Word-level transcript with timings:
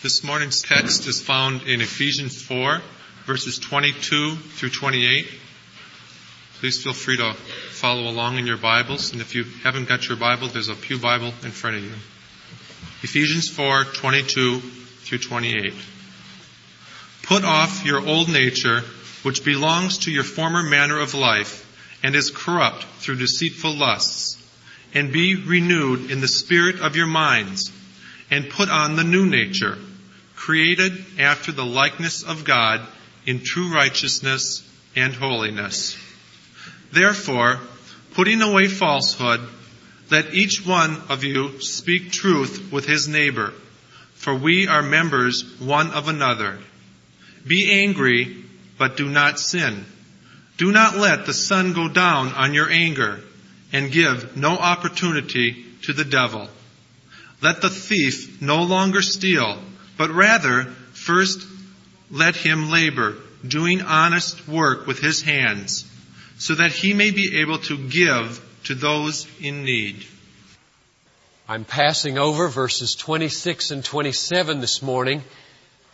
This 0.00 0.22
morning's 0.22 0.62
text 0.62 1.08
is 1.08 1.20
found 1.20 1.62
in 1.62 1.80
Ephesians 1.80 2.40
4, 2.40 2.80
verses 3.26 3.58
22 3.58 4.36
through 4.36 4.70
28. 4.70 5.26
Please 6.60 6.80
feel 6.80 6.92
free 6.92 7.16
to 7.16 7.34
follow 7.72 8.08
along 8.08 8.38
in 8.38 8.46
your 8.46 8.58
Bibles, 8.58 9.10
and 9.10 9.20
if 9.20 9.34
you 9.34 9.42
haven't 9.64 9.88
got 9.88 10.06
your 10.06 10.16
Bible, 10.16 10.46
there's 10.46 10.68
a 10.68 10.76
Pew 10.76 11.00
Bible 11.00 11.34
in 11.42 11.50
front 11.50 11.78
of 11.78 11.82
you. 11.82 11.90
Ephesians 13.02 13.48
4, 13.48 13.86
22 13.86 14.60
through 14.60 15.18
28. 15.18 15.74
Put 17.24 17.44
off 17.44 17.84
your 17.84 17.98
old 18.06 18.28
nature, 18.28 18.82
which 19.24 19.44
belongs 19.44 19.98
to 19.98 20.12
your 20.12 20.22
former 20.22 20.62
manner 20.62 21.00
of 21.00 21.14
life, 21.14 21.66
and 22.04 22.14
is 22.14 22.30
corrupt 22.30 22.84
through 23.00 23.16
deceitful 23.16 23.74
lusts, 23.74 24.40
and 24.94 25.12
be 25.12 25.34
renewed 25.34 26.08
in 26.12 26.20
the 26.20 26.28
spirit 26.28 26.78
of 26.82 26.94
your 26.94 27.08
minds, 27.08 27.72
and 28.30 28.48
put 28.48 28.68
on 28.68 28.94
the 28.94 29.02
new 29.02 29.26
nature, 29.26 29.76
created 30.38 31.04
after 31.18 31.50
the 31.50 31.64
likeness 31.64 32.22
of 32.22 32.44
God 32.44 32.80
in 33.26 33.42
true 33.42 33.74
righteousness 33.74 34.62
and 34.94 35.12
holiness. 35.12 35.98
Therefore, 36.92 37.58
putting 38.14 38.40
away 38.40 38.68
falsehood, 38.68 39.40
let 40.10 40.32
each 40.32 40.64
one 40.64 41.02
of 41.08 41.24
you 41.24 41.60
speak 41.60 42.12
truth 42.12 42.70
with 42.72 42.86
his 42.86 43.08
neighbor, 43.08 43.52
for 44.14 44.32
we 44.32 44.68
are 44.68 44.80
members 44.80 45.58
one 45.58 45.90
of 45.90 46.08
another. 46.08 46.58
Be 47.44 47.82
angry, 47.82 48.44
but 48.78 48.96
do 48.96 49.08
not 49.08 49.40
sin. 49.40 49.84
Do 50.56 50.70
not 50.70 50.96
let 50.96 51.26
the 51.26 51.34
sun 51.34 51.72
go 51.72 51.88
down 51.88 52.28
on 52.28 52.54
your 52.54 52.70
anger, 52.70 53.20
and 53.72 53.92
give 53.92 54.36
no 54.36 54.56
opportunity 54.56 55.66
to 55.82 55.92
the 55.92 56.04
devil. 56.04 56.48
Let 57.42 57.60
the 57.60 57.70
thief 57.70 58.40
no 58.40 58.62
longer 58.62 59.02
steal, 59.02 59.58
but 59.98 60.10
rather 60.10 60.64
first 60.94 61.46
let 62.10 62.36
him 62.36 62.70
labor, 62.70 63.16
doing 63.46 63.82
honest 63.82 64.48
work 64.48 64.86
with 64.86 65.00
his 65.00 65.20
hands, 65.20 65.84
so 66.38 66.54
that 66.54 66.72
he 66.72 66.94
may 66.94 67.10
be 67.10 67.40
able 67.40 67.58
to 67.58 67.76
give 67.76 68.42
to 68.64 68.74
those 68.74 69.26
in 69.40 69.64
need. 69.64 70.06
I'm 71.48 71.64
passing 71.64 72.18
over 72.18 72.48
verses 72.48 72.94
26 72.94 73.70
and 73.70 73.84
27 73.84 74.60
this 74.60 74.82
morning 74.82 75.22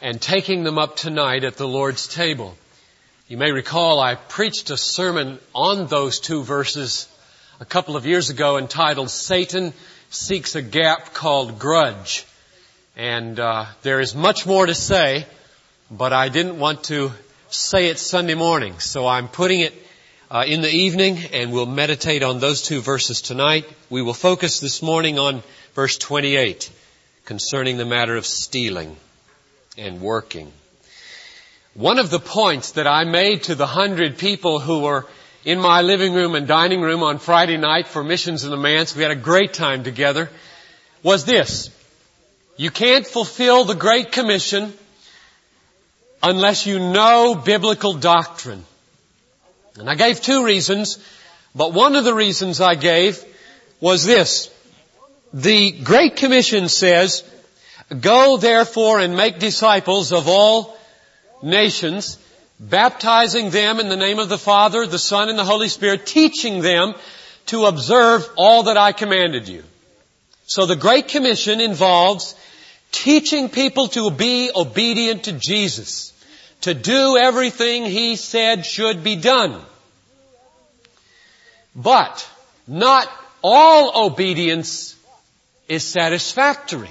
and 0.00 0.20
taking 0.20 0.64
them 0.64 0.78
up 0.78 0.96
tonight 0.96 1.44
at 1.44 1.56
the 1.56 1.68
Lord's 1.68 2.08
table. 2.08 2.56
You 3.28 3.38
may 3.38 3.52
recall 3.52 4.00
I 4.00 4.16
preached 4.16 4.70
a 4.70 4.76
sermon 4.76 5.38
on 5.54 5.86
those 5.86 6.20
two 6.20 6.42
verses 6.42 7.08
a 7.60 7.64
couple 7.64 7.96
of 7.96 8.04
years 8.04 8.30
ago 8.30 8.58
entitled 8.58 9.10
Satan 9.10 9.72
Seeks 10.10 10.56
a 10.56 10.62
Gap 10.62 11.14
Called 11.14 11.58
Grudge. 11.58 12.26
And 12.96 13.40
uh, 13.40 13.66
there 13.82 13.98
is 13.98 14.14
much 14.14 14.46
more 14.46 14.66
to 14.66 14.74
say, 14.74 15.26
but 15.90 16.12
I 16.12 16.28
didn't 16.28 16.58
want 16.58 16.84
to 16.84 17.10
say 17.48 17.88
it 17.88 17.98
Sunday 17.98 18.34
morning, 18.34 18.78
so 18.78 19.06
I'm 19.06 19.28
putting 19.28 19.60
it 19.60 19.74
uh, 20.30 20.44
in 20.46 20.62
the 20.62 20.70
evening 20.70 21.18
and 21.32 21.52
we'll 21.52 21.66
meditate 21.66 22.22
on 22.22 22.38
those 22.38 22.62
two 22.62 22.80
verses 22.80 23.20
tonight. 23.20 23.66
We 23.90 24.02
will 24.02 24.14
focus 24.14 24.60
this 24.60 24.80
morning 24.80 25.18
on 25.18 25.42
verse 25.74 25.98
28 25.98 26.70
concerning 27.24 27.78
the 27.78 27.84
matter 27.84 28.16
of 28.16 28.26
stealing 28.26 28.96
and 29.76 30.00
working. 30.00 30.52
One 31.74 31.98
of 31.98 32.10
the 32.10 32.20
points 32.20 32.72
that 32.72 32.86
I 32.86 33.02
made 33.02 33.44
to 33.44 33.56
the 33.56 33.66
hundred 33.66 34.18
people 34.18 34.60
who 34.60 34.80
were 34.80 35.06
in 35.44 35.58
my 35.58 35.82
living 35.82 36.14
room 36.14 36.36
and 36.36 36.46
dining 36.46 36.80
room 36.80 37.02
on 37.02 37.18
Friday 37.18 37.56
night 37.56 37.88
for 37.88 38.04
Missions 38.04 38.44
in 38.44 38.50
the 38.50 38.56
Manse, 38.56 38.94
we 38.94 39.02
had 39.02 39.10
a 39.10 39.16
great 39.16 39.52
time 39.52 39.82
together, 39.82 40.30
was 41.02 41.24
this. 41.24 41.70
You 42.56 42.70
can't 42.70 43.06
fulfill 43.06 43.64
the 43.64 43.74
Great 43.74 44.12
Commission 44.12 44.72
unless 46.22 46.66
you 46.66 46.78
know 46.78 47.34
biblical 47.34 47.94
doctrine. 47.94 48.64
And 49.76 49.90
I 49.90 49.96
gave 49.96 50.20
two 50.20 50.44
reasons, 50.44 50.98
but 51.54 51.72
one 51.72 51.96
of 51.96 52.04
the 52.04 52.14
reasons 52.14 52.60
I 52.60 52.76
gave 52.76 53.22
was 53.80 54.04
this. 54.04 54.50
The 55.32 55.72
Great 55.72 56.14
Commission 56.14 56.68
says, 56.68 57.24
Go 58.00 58.36
therefore 58.36 59.00
and 59.00 59.16
make 59.16 59.40
disciples 59.40 60.12
of 60.12 60.28
all 60.28 60.78
nations, 61.42 62.18
baptizing 62.60 63.50
them 63.50 63.80
in 63.80 63.88
the 63.88 63.96
name 63.96 64.20
of 64.20 64.28
the 64.28 64.38
Father, 64.38 64.86
the 64.86 64.98
Son, 64.98 65.28
and 65.28 65.38
the 65.38 65.44
Holy 65.44 65.68
Spirit, 65.68 66.06
teaching 66.06 66.62
them 66.62 66.94
to 67.46 67.66
observe 67.66 68.28
all 68.36 68.64
that 68.64 68.76
I 68.76 68.92
commanded 68.92 69.48
you. 69.48 69.64
So 70.46 70.66
the 70.66 70.76
Great 70.76 71.08
Commission 71.08 71.60
involves 71.60 72.34
teaching 72.92 73.48
people 73.48 73.88
to 73.88 74.10
be 74.10 74.50
obedient 74.54 75.24
to 75.24 75.32
Jesus, 75.32 76.12
to 76.62 76.74
do 76.74 77.16
everything 77.16 77.84
He 77.84 78.16
said 78.16 78.64
should 78.66 79.02
be 79.02 79.16
done. 79.16 79.60
But 81.74 82.28
not 82.66 83.10
all 83.42 84.06
obedience 84.06 84.94
is 85.68 85.84
satisfactory. 85.84 86.90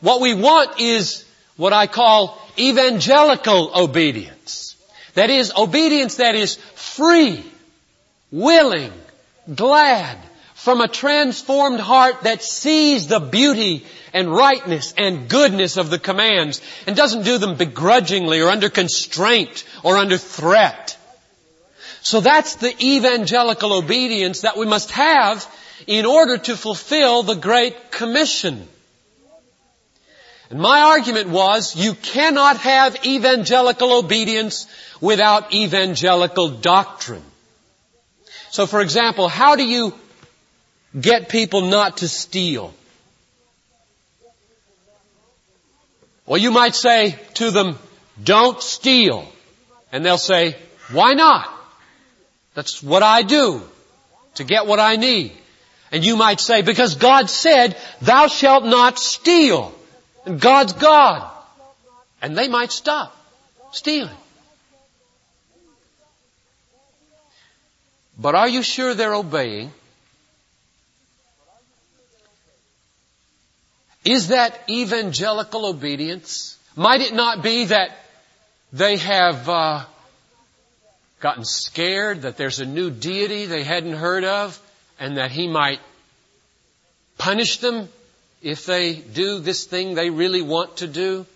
What 0.00 0.20
we 0.20 0.34
want 0.34 0.78
is 0.80 1.24
what 1.56 1.72
I 1.72 1.86
call 1.86 2.38
evangelical 2.58 3.72
obedience. 3.74 4.76
That 5.14 5.30
is, 5.30 5.52
obedience 5.56 6.16
that 6.16 6.34
is 6.34 6.56
free, 6.74 7.42
willing, 8.30 8.92
glad, 9.54 10.18
from 10.66 10.80
a 10.80 10.88
transformed 10.88 11.78
heart 11.78 12.22
that 12.22 12.42
sees 12.42 13.06
the 13.06 13.20
beauty 13.20 13.86
and 14.12 14.28
rightness 14.28 14.92
and 14.98 15.28
goodness 15.28 15.76
of 15.76 15.90
the 15.90 15.98
commands 15.98 16.60
and 16.88 16.96
doesn't 16.96 17.22
do 17.22 17.38
them 17.38 17.54
begrudgingly 17.54 18.40
or 18.40 18.48
under 18.48 18.68
constraint 18.68 19.62
or 19.84 19.96
under 19.96 20.18
threat. 20.18 20.98
So 22.02 22.20
that's 22.20 22.56
the 22.56 22.74
evangelical 22.84 23.74
obedience 23.74 24.40
that 24.40 24.56
we 24.56 24.66
must 24.66 24.90
have 24.90 25.46
in 25.86 26.04
order 26.04 26.36
to 26.36 26.56
fulfill 26.56 27.22
the 27.22 27.36
Great 27.36 27.92
Commission. 27.92 28.66
And 30.50 30.58
my 30.58 30.80
argument 30.80 31.28
was 31.28 31.76
you 31.76 31.94
cannot 31.94 32.56
have 32.56 33.06
evangelical 33.06 33.92
obedience 33.92 34.66
without 35.00 35.54
evangelical 35.54 36.48
doctrine. 36.48 37.22
So 38.50 38.66
for 38.66 38.80
example, 38.80 39.28
how 39.28 39.54
do 39.54 39.64
you 39.64 39.94
get 40.98 41.28
people 41.28 41.62
not 41.62 41.98
to 41.98 42.08
steal? 42.08 42.74
Well, 46.26 46.38
you 46.38 46.50
might 46.50 46.74
say 46.74 47.18
to 47.34 47.50
them, 47.50 47.78
don't 48.22 48.60
steal. 48.60 49.28
And 49.92 50.04
they'll 50.04 50.18
say, 50.18 50.56
why 50.90 51.14
not? 51.14 51.48
That's 52.54 52.82
what 52.82 53.02
I 53.02 53.22
do 53.22 53.62
to 54.34 54.44
get 54.44 54.66
what 54.66 54.80
I 54.80 54.96
need. 54.96 55.32
And 55.92 56.04
you 56.04 56.16
might 56.16 56.40
say, 56.40 56.62
because 56.62 56.96
God 56.96 57.30
said, 57.30 57.76
thou 58.02 58.26
shalt 58.26 58.64
not 58.64 58.98
steal. 58.98 59.72
And 60.24 60.40
God's 60.40 60.72
God. 60.72 61.30
And 62.20 62.36
they 62.36 62.48
might 62.48 62.72
stop 62.72 63.16
stealing. 63.72 64.16
But 68.18 68.34
are 68.34 68.48
you 68.48 68.62
sure 68.62 68.94
they're 68.94 69.14
obeying? 69.14 69.70
Is 74.06 74.28
that 74.28 74.56
evangelical 74.70 75.66
obedience? 75.66 76.56
Might 76.76 77.00
it 77.00 77.12
not 77.12 77.42
be 77.42 77.64
that 77.64 77.90
they 78.72 78.98
have 78.98 79.48
uh, 79.48 79.84
gotten 81.18 81.44
scared 81.44 82.22
that 82.22 82.36
there's 82.36 82.60
a 82.60 82.66
new 82.66 82.90
deity 82.90 83.46
they 83.46 83.64
hadn't 83.64 83.94
heard 83.94 84.22
of 84.22 84.60
and 85.00 85.16
that 85.16 85.32
he 85.32 85.48
might 85.48 85.80
punish 87.18 87.58
them 87.58 87.88
if 88.42 88.64
they 88.64 88.94
do 88.94 89.40
this 89.40 89.64
thing 89.64 89.94
they 89.94 90.10
really 90.10 90.42
want 90.42 90.76
to 90.76 90.86
do, 90.86 91.26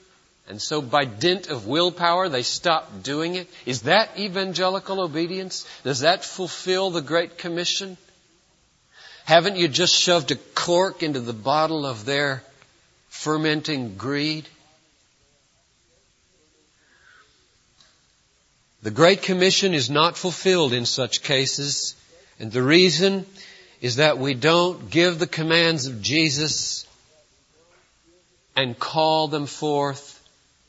and 0.49 0.63
so 0.63 0.81
by 0.81 1.05
dint 1.05 1.49
of 1.49 1.67
willpower 1.67 2.29
they 2.29 2.45
stop 2.45 3.03
doing 3.03 3.35
it, 3.35 3.49
is 3.67 3.83
that 3.83 4.17
evangelical 4.17 5.01
obedience? 5.01 5.67
Does 5.83 6.01
that 6.01 6.25
fulfill 6.25 6.91
the 6.91 7.03
Great 7.03 7.37
Commission? 7.37 7.97
Haven't 9.25 9.57
you 9.57 9.67
just 9.67 9.95
shoved 9.95 10.31
a 10.31 10.37
cork 10.55 11.03
into 11.03 11.19
the 11.19 11.33
bottle 11.33 11.85
of 11.85 12.05
their 12.05 12.45
fermenting 13.21 13.97
greed? 13.97 14.49
The 18.83 18.91
Great 18.91 19.21
Commission 19.21 19.75
is 19.75 19.91
not 19.91 20.17
fulfilled 20.17 20.73
in 20.73 20.87
such 20.87 21.23
cases, 21.23 21.95
and 22.39 22.51
the 22.51 22.63
reason 22.63 23.27
is 23.83 23.97
that 23.97 24.17
we 24.17 24.33
don't 24.33 24.89
give 24.89 25.19
the 25.19 25.27
commands 25.27 25.87
of 25.87 26.01
Jesus 26.01 26.87
and 28.57 28.79
call 28.79 29.29
them 29.29 29.45
forth 29.45 30.19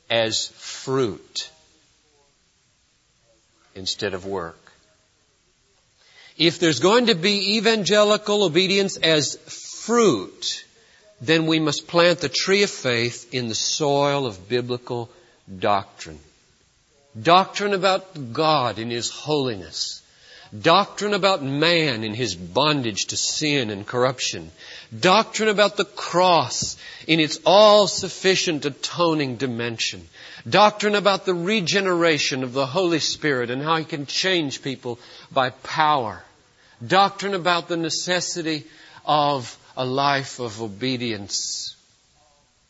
as 0.10 0.50
fruit 0.58 1.50
instead 3.76 4.14
of 4.14 4.26
work. 4.26 4.74
If 6.38 6.60
there's 6.60 6.82
going 6.82 7.06
to 7.06 7.16
be 7.16 7.56
evangelical 7.56 8.44
obedience 8.44 8.98
as 8.98 9.38
fruit, 9.38 10.66
then 11.22 11.46
we 11.46 11.60
must 11.60 11.88
plant 11.88 12.20
the 12.20 12.30
tree 12.30 12.64
of 12.64 12.70
faith 12.70 13.34
in 13.34 13.48
the 13.48 13.56
soil 13.56 14.26
of 14.26 14.50
biblical 14.50 15.10
doctrine. 15.60 16.20
Doctrine 17.22 17.74
about 17.74 18.34
God 18.34 18.80
in 18.80 18.90
His 18.90 19.10
holiness. 19.10 20.02
Doctrine 20.60 21.14
about 21.14 21.42
man 21.42 22.04
in 22.04 22.14
his 22.14 22.36
bondage 22.36 23.06
to 23.08 23.18
sin 23.18 23.70
and 23.70 23.88
corruption. 23.88 24.52
Doctrine 24.98 25.48
about 25.48 25.78
the 25.78 25.86
cross 25.86 26.76
in 27.08 27.22
its 27.22 27.40
all-sufficient 27.46 28.66
atoning 28.66 29.38
dimension. 29.38 30.06
Doctrine 30.50 30.96
about 30.96 31.26
the 31.26 31.34
regeneration 31.34 32.44
of 32.44 32.52
the 32.52 32.66
Holy 32.66 33.00
Spirit 33.00 33.50
and 33.50 33.62
how 33.62 33.78
He 33.78 33.86
can 33.86 34.06
change 34.06 34.62
people 34.62 35.00
by 35.32 35.52
power. 35.52 36.22
Doctrine 36.86 37.34
about 37.34 37.70
the 37.70 37.78
necessity 37.78 38.66
of 39.06 39.58
a 39.76 39.86
life 39.86 40.40
of 40.40 40.62
obedience. 40.62 41.76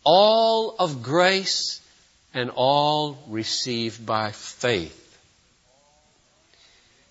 All 0.04 0.76
of 0.78 1.04
grace 1.04 1.82
and 2.34 2.50
all 2.56 3.18
received 3.28 4.06
by 4.06 4.32
faith. 4.32 4.98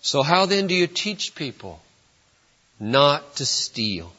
So 0.01 0.23
how 0.23 0.45
then 0.47 0.67
do 0.67 0.73
you 0.73 0.87
teach 0.87 1.35
people 1.35 1.79
not 2.79 3.35
to 3.35 3.45
steal? 3.45 4.11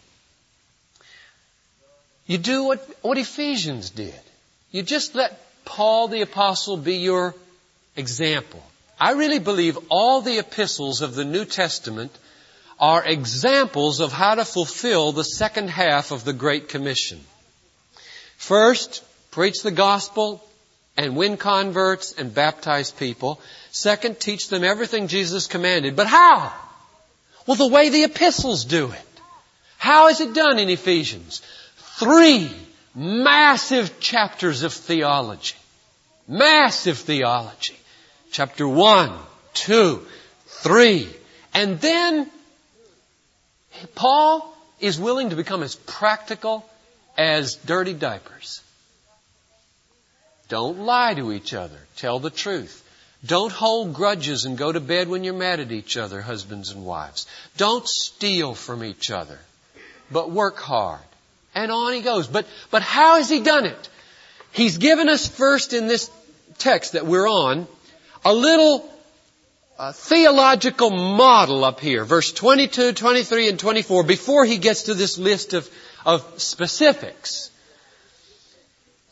You 2.26 2.38
do 2.38 2.64
what, 2.64 2.88
what 3.02 3.18
Ephesians 3.18 3.90
did. 3.90 4.20
You 4.70 4.82
just 4.82 5.14
let 5.14 5.38
Paul 5.64 6.08
the 6.08 6.22
apostle 6.22 6.76
be 6.76 6.96
your 6.96 7.34
example. 7.96 8.62
I 8.98 9.12
really 9.12 9.40
believe 9.40 9.76
all 9.88 10.20
the 10.20 10.38
epistles 10.38 11.02
of 11.02 11.14
the 11.14 11.24
New 11.24 11.44
Testament 11.44 12.12
are 12.78 13.04
examples 13.04 14.00
of 14.00 14.12
how 14.12 14.34
to 14.34 14.44
fulfill 14.44 15.12
the 15.12 15.24
second 15.24 15.68
half 15.68 16.10
of 16.10 16.24
the 16.24 16.32
Great 16.32 16.68
Commission. 16.68 17.20
First, 18.36 19.04
preach 19.30 19.62
the 19.62 19.70
gospel 19.70 20.42
and 20.96 21.16
win 21.16 21.36
converts 21.36 22.12
and 22.12 22.34
baptize 22.34 22.90
people. 22.90 23.40
Second, 23.70 24.20
teach 24.20 24.48
them 24.48 24.64
everything 24.64 25.08
Jesus 25.08 25.46
commanded. 25.46 25.96
But 25.96 26.06
how? 26.06 26.52
Well, 27.46 27.56
the 27.56 27.68
way 27.68 27.88
the 27.88 28.04
epistles 28.04 28.64
do 28.64 28.90
it. 28.90 29.20
How 29.78 30.08
is 30.08 30.20
it 30.20 30.34
done 30.34 30.58
in 30.58 30.68
Ephesians? 30.68 31.42
Three 31.98 32.50
massive 32.94 34.00
chapters 34.00 34.62
of 34.62 34.72
theology. 34.72 35.56
Massive 36.28 36.98
theology. 36.98 37.76
Chapter 38.30 38.68
one, 38.68 39.12
two, 39.54 40.06
three. 40.46 41.08
And 41.52 41.80
then 41.80 42.30
Paul 43.94 44.56
is 44.80 44.98
willing 44.98 45.30
to 45.30 45.36
become 45.36 45.62
as 45.62 45.74
practical 45.74 46.68
as 47.16 47.56
dirty 47.56 47.94
diapers. 47.94 48.60
Don't 50.48 50.80
lie 50.80 51.14
to 51.14 51.32
each 51.32 51.54
other. 51.54 51.78
Tell 51.96 52.18
the 52.18 52.30
truth. 52.30 52.78
Don't 53.24 53.52
hold 53.52 53.94
grudges 53.94 54.44
and 54.44 54.58
go 54.58 54.72
to 54.72 54.80
bed 54.80 55.08
when 55.08 55.22
you're 55.22 55.34
mad 55.34 55.60
at 55.60 55.70
each 55.70 55.96
other, 55.96 56.20
husbands 56.20 56.70
and 56.70 56.84
wives. 56.84 57.26
Don't 57.56 57.86
steal 57.86 58.54
from 58.54 58.82
each 58.82 59.10
other, 59.10 59.38
but 60.10 60.30
work 60.30 60.58
hard. 60.58 61.00
And 61.54 61.70
on 61.70 61.92
he 61.92 62.00
goes. 62.00 62.26
But, 62.26 62.46
but 62.70 62.82
how 62.82 63.16
has 63.16 63.28
he 63.28 63.40
done 63.40 63.66
it? 63.66 63.88
He's 64.52 64.78
given 64.78 65.08
us 65.08 65.28
first 65.28 65.72
in 65.72 65.86
this 65.86 66.10
text 66.58 66.92
that 66.92 67.06
we're 67.06 67.28
on 67.28 67.66
a 68.24 68.32
little 68.32 68.91
uh, 69.78 69.92
theological 69.92 70.90
model 70.90 71.64
up 71.64 71.80
here, 71.80 72.04
verse 72.04 72.32
22, 72.32 72.92
23, 72.92 73.48
and 73.48 73.58
24, 73.58 74.04
before 74.04 74.44
he 74.44 74.58
gets 74.58 74.84
to 74.84 74.94
this 74.94 75.18
list 75.18 75.54
of, 75.54 75.68
of 76.04 76.40
specifics. 76.40 77.50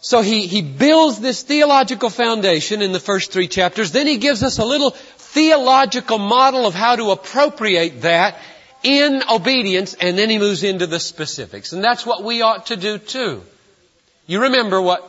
So 0.01 0.23
he, 0.23 0.47
he 0.47 0.63
builds 0.63 1.21
this 1.21 1.43
theological 1.43 2.09
foundation 2.09 2.81
in 2.83 2.93
the 2.93 3.01
first 3.01 3.33
three 3.33 3.49
chapters. 3.49 3.93
Then 3.93 4.07
he 4.07 4.17
gives 4.17 4.43
us 4.43 4.59
a 4.59 4.65
little 4.65 4.91
theological 4.91 6.19
model 6.19 6.67
of 6.67 6.75
how 6.75 6.97
to 6.97 7.11
appropriate 7.11 8.03
that 8.03 8.39
in 8.83 9.23
obedience, 9.31 9.95
and 9.95 10.17
then 10.17 10.31
he 10.31 10.39
moves 10.39 10.63
into 10.63 10.87
the 10.87 10.99
specifics. 10.99 11.73
And 11.73 11.85
that's 11.85 12.07
what 12.07 12.25
we 12.25 12.41
ought 12.41 12.67
to 12.67 12.77
do 12.77 12.99
too. 12.99 13.43
You 14.27 14.43
remember 14.43 14.81
what 14.81 15.07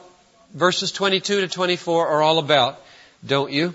verses 0.54 0.92
22 0.92 1.42
to 1.42 1.48
24 1.48 2.08
are 2.08 2.22
all 2.22 2.40
about, 2.40 2.82
don't 3.26 3.52
you? 3.52 3.74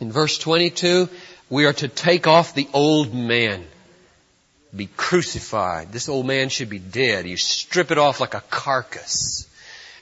In 0.00 0.10
verse 0.10 0.38
22, 0.38 1.08
we 1.50 1.66
are 1.66 1.74
to 1.74 1.88
take 1.88 2.26
off 2.26 2.54
the 2.54 2.68
old 2.72 3.14
man. 3.14 3.66
Be 4.74 4.86
crucified. 4.96 5.92
This 5.92 6.08
old 6.08 6.26
man 6.26 6.48
should 6.48 6.70
be 6.70 6.78
dead. 6.78 7.26
You 7.26 7.36
strip 7.36 7.90
it 7.90 7.98
off 7.98 8.20
like 8.20 8.34
a 8.34 8.40
carcass. 8.40 9.46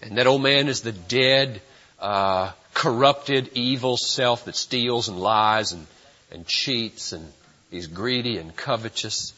And 0.00 0.18
that 0.18 0.28
old 0.28 0.42
man 0.42 0.68
is 0.68 0.82
the 0.82 0.92
dead, 0.92 1.60
uh, 1.98 2.52
corrupted, 2.74 3.50
evil 3.54 3.96
self 3.96 4.44
that 4.44 4.54
steals 4.54 5.08
and 5.08 5.18
lies 5.18 5.72
and, 5.72 5.86
and 6.30 6.46
cheats 6.46 7.12
and 7.12 7.32
is 7.72 7.88
greedy 7.88 8.38
and 8.38 8.54
covetous. 8.54 9.32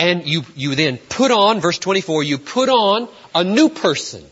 And 0.00 0.26
you, 0.26 0.42
you 0.56 0.74
then 0.74 0.98
put 0.98 1.30
on, 1.30 1.60
verse 1.60 1.78
24, 1.78 2.24
you 2.24 2.38
put 2.38 2.68
on 2.68 3.08
a 3.32 3.44
new 3.44 3.68
person. 3.68 4.24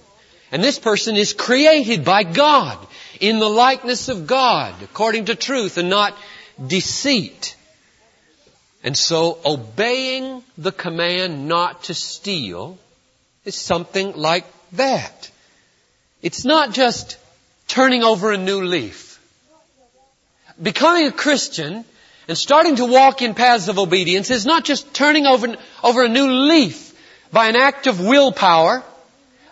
And 0.50 0.62
this 0.62 0.78
person 0.78 1.14
is 1.16 1.32
created 1.32 2.04
by 2.04 2.24
God 2.24 2.78
in 3.22 3.38
the 3.38 3.48
likeness 3.48 4.08
of 4.08 4.26
God, 4.26 4.74
according 4.82 5.26
to 5.26 5.36
truth 5.36 5.78
and 5.78 5.88
not 5.88 6.12
deceit. 6.66 7.56
And 8.82 8.98
so 8.98 9.38
obeying 9.44 10.42
the 10.58 10.72
command 10.72 11.46
not 11.46 11.84
to 11.84 11.94
steal 11.94 12.78
is 13.44 13.54
something 13.54 14.14
like 14.16 14.44
that. 14.72 15.30
It's 16.20 16.44
not 16.44 16.72
just 16.72 17.16
turning 17.68 18.02
over 18.02 18.32
a 18.32 18.36
new 18.36 18.64
leaf. 18.64 19.20
Becoming 20.60 21.06
a 21.06 21.12
Christian 21.12 21.84
and 22.26 22.36
starting 22.36 22.76
to 22.76 22.86
walk 22.86 23.22
in 23.22 23.34
paths 23.34 23.68
of 23.68 23.78
obedience 23.78 24.32
is 24.32 24.44
not 24.46 24.64
just 24.64 24.92
turning 24.92 25.26
over, 25.26 25.56
over 25.84 26.02
a 26.02 26.08
new 26.08 26.26
leaf 26.26 26.92
by 27.30 27.46
an 27.46 27.54
act 27.54 27.86
of 27.86 28.00
willpower. 28.00 28.82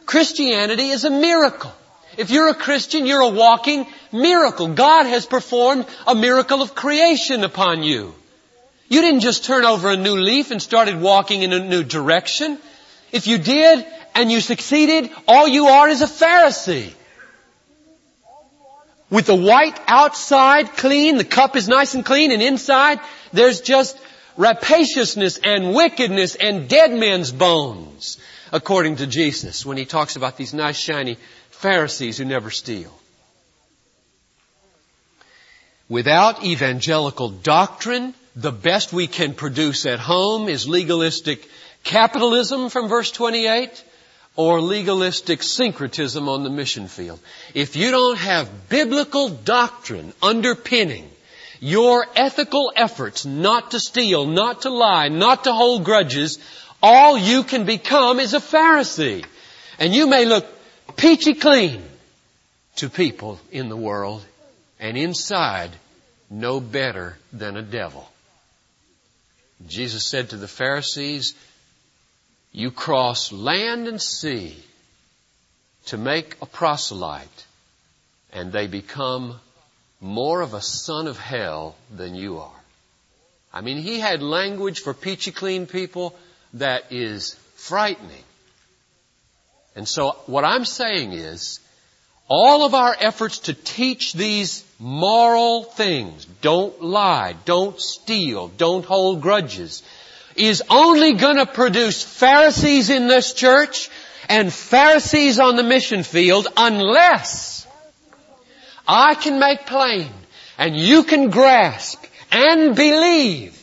Christianity 0.07 0.89
is 0.89 1.05
a 1.05 1.11
miracle. 1.11 1.73
If 2.21 2.29
you're 2.29 2.49
a 2.49 2.55
Christian, 2.55 3.07
you're 3.07 3.23
a 3.23 3.31
walking 3.31 3.87
miracle. 4.13 4.69
God 4.69 5.07
has 5.07 5.25
performed 5.25 5.87
a 6.07 6.15
miracle 6.15 6.61
of 6.61 6.75
creation 6.75 7.45
upon 7.45 7.83
you. 7.83 8.15
You 8.91 9.01
didn't 9.01 9.21
just 9.21 9.47
turn 9.47 9.65
over 9.65 9.89
a 9.89 9.97
new 9.97 10.17
leaf 10.17 10.51
and 10.51 10.61
started 10.61 11.01
walking 11.01 11.41
in 11.41 11.55
a 11.55 11.67
new 11.67 11.83
direction. 11.83 12.59
If 13.11 13.27
you 13.27 13.39
did, 13.39 13.87
and 14.15 14.31
you 14.31 14.43
succeeded, 14.43 15.11
all 15.27 15.49
you 15.49 15.69
are 15.69 15.89
is 15.89 16.03
a 16.03 16.07
Pharisee. 16.07 16.93
With 19.09 19.25
the 19.25 19.35
white 19.35 19.81
outside 19.87 20.77
clean, 20.77 21.17
the 21.17 21.25
cup 21.25 21.57
is 21.57 21.69
nice 21.69 21.95
and 21.95 22.05
clean, 22.05 22.33
and 22.33 22.43
inside 22.43 23.01
there's 23.33 23.63
just 23.63 23.99
rapaciousness 24.37 25.39
and 25.39 25.73
wickedness 25.75 26.35
and 26.35 26.69
dead 26.69 26.93
men's 26.93 27.33
bones, 27.33 28.19
according 28.53 28.97
to 28.97 29.07
Jesus, 29.07 29.65
when 29.65 29.79
he 29.79 29.87
talks 29.87 30.17
about 30.17 30.37
these 30.37 30.53
nice 30.53 30.77
shiny 30.77 31.17
Pharisees 31.61 32.17
who 32.17 32.25
never 32.25 32.51
steal. 32.51 32.91
Without 35.91 36.43
evangelical 36.45 37.29
doctrine, 37.29 38.15
the 38.35 38.53
best 38.53 38.93
we 38.93 39.07
can 39.07 39.35
produce 39.35 39.85
at 39.85 39.99
home 39.99 40.49
is 40.49 40.69
legalistic 40.69 41.47
capitalism 41.85 42.71
from 42.71 42.89
verse 42.89 43.11
28 43.11 43.85
or 44.37 44.63
legalistic 44.63 45.43
syncretism 45.43 46.29
on 46.29 46.45
the 46.45 46.51
mission 46.51 46.89
field. 46.89 47.21
If 47.53 47.77
you 47.77 47.91
don't 47.91 48.19
have 48.19 48.69
biblical 48.69 49.29
doctrine 49.29 50.15
underpinning 50.23 51.11
your 51.61 52.07
ethical 52.17 52.73
efforts 52.75 53.27
not 53.27 53.73
to 53.73 53.81
steal, 53.81 54.27
not 54.27 54.63
to 54.63 54.71
lie, 54.71 55.09
not 55.09 55.45
to 55.45 55.53
hold 55.53 55.85
grudges, 55.85 56.39
all 56.83 57.19
you 57.19 57.43
can 57.43 57.65
become 57.67 58.19
is 58.19 58.33
a 58.33 58.41
Pharisee. 58.41 59.27
And 59.79 59.93
you 59.93 60.07
may 60.07 60.25
look 60.25 60.47
peachy 61.01 61.33
clean 61.33 61.83
to 62.77 62.91
people 62.91 63.41
in 63.51 63.71
the 63.71 63.77
world 63.77 64.23
and 64.79 64.99
inside 64.99 65.71
no 66.29 66.61
better 66.61 67.17
than 67.33 67.57
a 67.57 67.63
devil. 67.63 68.07
Jesus 69.67 70.07
said 70.07 70.29
to 70.31 70.37
the 70.37 70.47
Pharisees, 70.47 71.35
you 72.53 72.71
cross 72.71 73.33
land 73.33 73.89
and 73.89 74.01
sea 74.01 74.63
to 75.87 75.97
make 75.97 76.37
a 76.43 76.47
proselyte, 76.47 77.47
and 78.35 78.53
they 78.53 78.67
become 78.67 79.41
more 80.03 80.43
of 80.43 80.53
a 80.53 80.61
son 80.61 81.07
of 81.07 81.19
hell 81.19 81.77
than 81.91 82.15
you 82.15 82.39
are. 82.39 82.61
I 83.55 83.63
mean, 83.63 83.79
he 83.79 84.01
had 84.01 84.23
language 84.23 84.81
for 84.81 84.93
peachy 84.93 85.33
clean 85.33 85.67
people 85.67 86.15
that 86.55 86.93
is 86.93 87.37
frightening. 87.55 88.25
And 89.77 89.89
so 89.89 90.17
what 90.27 90.45
I'm 90.45 90.65
saying 90.65 91.13
is, 91.13 91.61
all 92.29 92.65
of 92.65 92.75
our 92.75 92.97
efforts 92.99 93.41
to 93.41 93.55
teach 93.55 94.13
these 94.13 94.65
moral 94.79 95.65
things, 95.65 96.25
don't 96.43 96.81
lie, 96.81 97.35
don't 97.45 97.81
steal, 97.81 98.49
don't 98.49 98.85
hold 98.85 99.21
grudges, 99.21 99.83
is 100.37 100.63
only 100.71 101.15
going 101.15 101.37
to 101.37 101.47
produce 101.47 102.03
Pharisees 102.03 102.89
in 102.89 103.09
this 103.09 103.33
church 103.33 103.91
and 104.29 104.53
Pharisees 104.53 105.41
on 105.41 105.57
the 105.57 105.65
mission 105.65 106.05
field 106.05 106.47
unless 106.57 107.67
I 108.87 109.15
can 109.15 109.41
make 109.41 109.67
plain 109.67 110.11
and 110.57 110.77
you 110.77 111.03
can 111.03 111.31
grasp 111.31 112.05
and 112.31 112.77
believe 112.77 113.57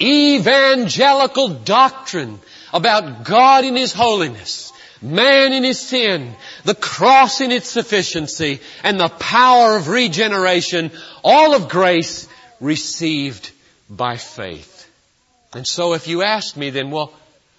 evangelical 0.00 1.48
doctrine 1.48 2.40
about 2.72 3.24
God 3.24 3.64
in 3.64 3.76
His 3.76 3.92
holiness, 3.92 4.71
man 5.02 5.52
in 5.52 5.64
His 5.64 5.80
sin, 5.80 6.34
the 6.64 6.74
cross 6.74 7.40
in 7.40 7.50
its 7.50 7.68
sufficiency, 7.68 8.60
and 8.82 8.98
the 8.98 9.08
power 9.08 9.76
of 9.76 9.88
regeneration, 9.88 10.90
all 11.22 11.54
of 11.54 11.68
grace 11.68 12.28
received 12.60 13.50
by 13.90 14.16
faith. 14.16 14.88
And 15.54 15.66
so 15.66 15.92
if 15.94 16.08
you 16.08 16.22
ask 16.22 16.56
me 16.56 16.70
then, 16.70 16.90
well, 16.90 17.12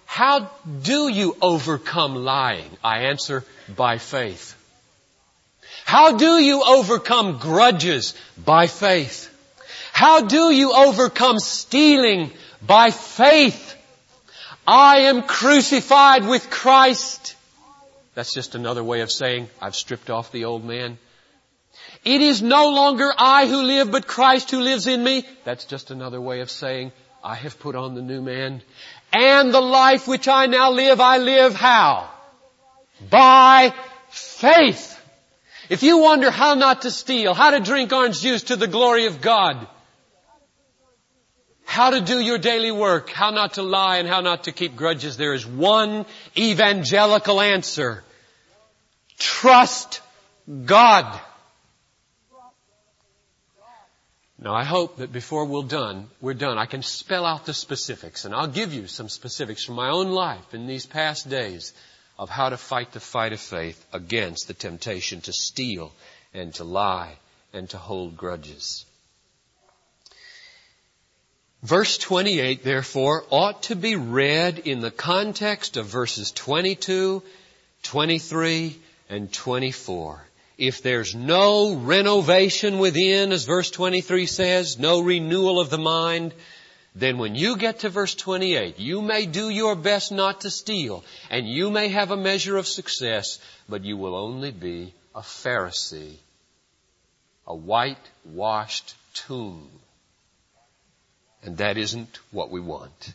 how 0.05 0.51
do 0.83 1.07
you 1.07 1.35
overcome 1.41 2.15
lying? 2.15 2.69
I 2.83 3.05
answer, 3.05 3.43
by 3.75 3.97
faith. 3.97 4.55
How 5.85 6.17
do 6.17 6.39
you 6.39 6.63
overcome 6.63 7.39
grudges? 7.39 8.13
By 8.43 8.67
faith. 8.67 9.29
How 9.91 10.21
do 10.21 10.51
you 10.51 10.71
overcome 10.73 11.39
stealing? 11.39 12.31
By 12.65 12.91
faith. 12.91 13.75
I 14.65 15.01
am 15.01 15.23
crucified 15.23 16.25
with 16.25 16.49
Christ. 16.49 17.32
That's 18.15 18.33
just 18.33 18.55
another 18.55 18.83
way 18.83 19.01
of 19.01 19.11
saying 19.11 19.49
I've 19.61 19.75
stripped 19.75 20.09
off 20.09 20.31
the 20.31 20.45
old 20.45 20.63
man. 20.63 20.97
It 22.05 22.21
is 22.21 22.41
no 22.41 22.69
longer 22.69 23.11
I 23.17 23.47
who 23.47 23.63
live, 23.63 23.91
but 23.91 24.07
Christ 24.07 24.51
who 24.51 24.61
lives 24.61 24.87
in 24.87 25.03
me. 25.03 25.25
That's 25.43 25.65
just 25.65 25.89
another 25.89 26.21
way 26.21 26.41
of 26.41 26.51
saying 26.51 26.91
I 27.23 27.35
have 27.35 27.59
put 27.59 27.75
on 27.75 27.95
the 27.95 28.01
new 28.01 28.21
man. 28.21 28.61
And 29.11 29.53
the 29.53 29.61
life 29.61 30.07
which 30.07 30.27
I 30.27 30.45
now 30.47 30.71
live, 30.71 30.99
I 30.99 31.17
live 31.17 31.55
how? 31.55 32.09
By 33.09 33.73
faith. 34.09 34.99
If 35.69 35.81
you 35.81 35.99
wonder 35.99 36.29
how 36.29 36.53
not 36.55 36.81
to 36.81 36.91
steal, 36.91 37.33
how 37.33 37.51
to 37.51 37.59
drink 37.59 37.93
orange 37.93 38.21
juice 38.21 38.43
to 38.43 38.55
the 38.55 38.67
glory 38.67 39.05
of 39.05 39.21
God, 39.21 39.67
how 41.73 41.89
to 41.89 42.01
do 42.01 42.19
your 42.19 42.37
daily 42.37 42.71
work, 42.71 43.09
how 43.09 43.31
not 43.31 43.55
to 43.55 43.63
lie 43.63 43.97
and 43.97 44.07
how 44.07 44.21
not 44.21 44.43
to 44.43 44.51
keep 44.51 44.75
grudges, 44.75 45.17
there 45.17 45.33
is 45.33 45.43
one 45.43 46.05
evangelical 46.37 47.41
answer. 47.41 48.03
Trust 49.17 49.99
God. 50.65 51.19
Now 54.37 54.53
I 54.53 54.63
hope 54.65 54.97
that 54.97 55.11
before 55.11 55.45
we're 55.45 55.63
done, 55.63 56.09
we're 56.21 56.35
done, 56.35 56.59
I 56.59 56.67
can 56.67 56.83
spell 56.83 57.25
out 57.25 57.47
the 57.47 57.55
specifics 57.55 58.25
and 58.25 58.35
I'll 58.35 58.55
give 58.59 58.71
you 58.71 58.85
some 58.85 59.09
specifics 59.09 59.65
from 59.65 59.73
my 59.73 59.89
own 59.89 60.11
life 60.11 60.53
in 60.53 60.67
these 60.67 60.85
past 60.85 61.27
days 61.27 61.73
of 62.19 62.29
how 62.29 62.49
to 62.49 62.57
fight 62.57 62.91
the 62.91 62.99
fight 62.99 63.33
of 63.33 63.39
faith 63.39 63.83
against 63.91 64.47
the 64.47 64.53
temptation 64.53 65.21
to 65.21 65.33
steal 65.33 65.91
and 66.35 66.53
to 66.55 66.63
lie 66.63 67.17
and 67.51 67.67
to 67.71 67.79
hold 67.79 68.15
grudges. 68.15 68.85
Verse 71.63 71.97
28, 71.97 72.63
therefore, 72.63 73.23
ought 73.29 73.63
to 73.63 73.75
be 73.75 73.95
read 73.95 74.59
in 74.59 74.81
the 74.81 74.91
context 74.91 75.77
of 75.77 75.87
verses 75.87 76.31
22, 76.31 77.23
23, 77.83 78.79
and 79.09 79.31
24 79.31 80.21
if 80.57 80.83
there's 80.83 81.15
no 81.15 81.75
renovation 81.75 82.79
within, 82.79 83.31
as 83.31 83.45
verse 83.45 83.71
23 83.71 84.25
says, 84.25 84.77
no 84.77 85.01
renewal 85.01 85.59
of 85.59 85.69
the 85.69 85.77
mind, 85.77 86.33
then 86.95 87.17
when 87.17 87.33
you 87.33 87.57
get 87.57 87.79
to 87.79 87.89
verse 87.89 88.13
28, 88.13 88.79
you 88.79 89.01
may 89.01 89.25
do 89.25 89.49
your 89.49 89.75
best 89.75 90.11
not 90.11 90.41
to 90.41 90.51
steal, 90.51 91.03
and 91.31 91.47
you 91.47 91.71
may 91.71 91.87
have 91.87 92.11
a 92.11 92.17
measure 92.17 92.57
of 92.57 92.67
success, 92.67 93.39
but 93.67 93.83
you 93.83 93.97
will 93.97 94.15
only 94.15 94.51
be 94.51 94.93
a 95.15 95.21
Pharisee, 95.21 96.17
a 97.47 97.55
whitewashed 97.55 98.95
tomb. 99.15 99.67
And 101.43 101.57
that 101.57 101.77
isn't 101.77 102.19
what 102.31 102.49
we 102.49 102.61
want. 102.61 103.13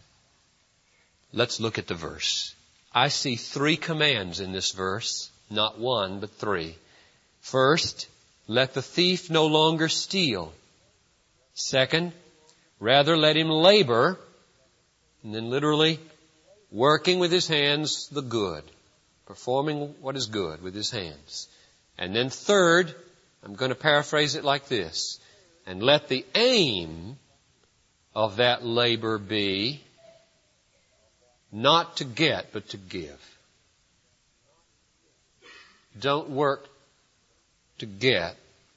Let's 1.32 1.60
look 1.60 1.78
at 1.78 1.86
the 1.86 1.94
verse. 1.94 2.54
I 2.92 3.08
see 3.08 3.36
three 3.36 3.76
commands 3.76 4.40
in 4.40 4.52
this 4.52 4.72
verse, 4.72 5.30
not 5.50 5.78
one, 5.78 6.20
but 6.20 6.30
three. 6.32 6.74
First, 7.40 8.08
let 8.46 8.74
the 8.74 8.82
thief 8.82 9.30
no 9.30 9.46
longer 9.46 9.88
steal. 9.88 10.52
Second, 11.54 12.12
rather 12.80 13.16
let 13.16 13.36
him 13.36 13.48
labor, 13.50 14.18
and 15.22 15.34
then 15.34 15.50
literally 15.50 15.98
working 16.70 17.18
with 17.18 17.32
his 17.32 17.48
hands 17.48 18.08
the 18.08 18.22
good, 18.22 18.64
performing 19.26 19.94
what 20.00 20.16
is 20.16 20.26
good 20.26 20.62
with 20.62 20.74
his 20.74 20.90
hands. 20.90 21.48
And 21.98 22.14
then 22.14 22.30
third, 22.30 22.94
I'm 23.42 23.54
going 23.54 23.70
to 23.70 23.74
paraphrase 23.74 24.34
it 24.34 24.44
like 24.44 24.68
this, 24.68 25.18
and 25.66 25.82
let 25.82 26.08
the 26.08 26.24
aim 26.34 27.16
of 28.18 28.38
that 28.38 28.66
labor 28.66 29.16
be 29.16 29.80
not 31.52 31.98
to 31.98 32.04
get, 32.04 32.52
but 32.52 32.68
to 32.70 32.76
give. 32.76 33.38
Don't 36.00 36.28
work 36.28 36.66
to 37.78 37.86
get, 37.86 38.34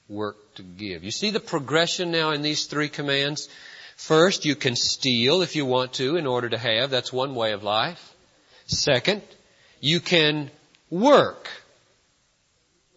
work 0.08 0.36
to 0.54 0.62
give. 0.62 1.02
You 1.02 1.10
see 1.10 1.30
the 1.30 1.40
progression 1.40 2.12
now 2.12 2.30
in 2.30 2.42
these 2.42 2.66
three 2.66 2.88
commands? 2.88 3.48
First, 3.96 4.44
you 4.44 4.54
can 4.54 4.76
steal 4.76 5.42
if 5.42 5.56
you 5.56 5.66
want 5.66 5.94
to 5.94 6.14
in 6.14 6.28
order 6.28 6.48
to 6.48 6.58
have. 6.58 6.90
That's 6.90 7.12
one 7.12 7.34
way 7.34 7.50
of 7.50 7.64
life. 7.64 8.14
Second, 8.66 9.22
you 9.80 9.98
can 9.98 10.52
work 10.88 11.48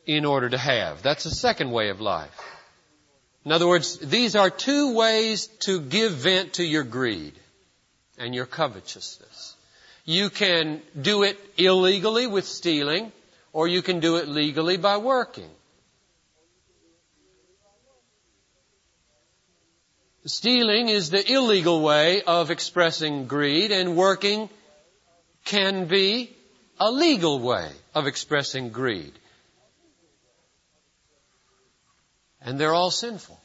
in 0.05 0.25
order 0.25 0.49
to 0.49 0.59
have. 0.59 1.01
That's 1.01 1.25
a 1.25 1.31
second 1.31 1.71
way 1.71 1.89
of 1.89 2.01
life. 2.01 2.54
In 3.45 3.51
other 3.51 3.67
words, 3.67 3.99
these 3.99 4.35
are 4.35 4.49
two 4.49 4.95
ways 4.95 5.47
to 5.61 5.79
give 5.79 6.11
vent 6.13 6.53
to 6.53 6.63
your 6.63 6.83
greed 6.83 7.33
and 8.17 8.33
your 8.33 8.47
covetousness. 8.47 9.55
You 10.03 10.31
can 10.31 10.81
do 10.99 11.23
it 11.23 11.37
illegally 11.57 12.25
with 12.25 12.45
stealing, 12.45 13.11
or 13.53 13.67
you 13.67 13.83
can 13.83 13.99
do 13.99 14.17
it 14.17 14.27
legally 14.27 14.77
by 14.77 14.97
working. 14.97 15.49
Stealing 20.25 20.89
is 20.89 21.11
the 21.11 21.31
illegal 21.31 21.81
way 21.81 22.23
of 22.23 22.49
expressing 22.49 23.27
greed 23.27 23.71
and 23.71 23.95
working 23.95 24.49
can 25.43 25.85
be 25.85 26.35
a 26.79 26.89
legal 26.89 27.37
way 27.39 27.69
of 27.93 28.07
expressing 28.07 28.69
greed. 28.69 29.13
And 32.45 32.59
they're 32.59 32.73
all 32.73 32.91
sinful. 32.91 33.39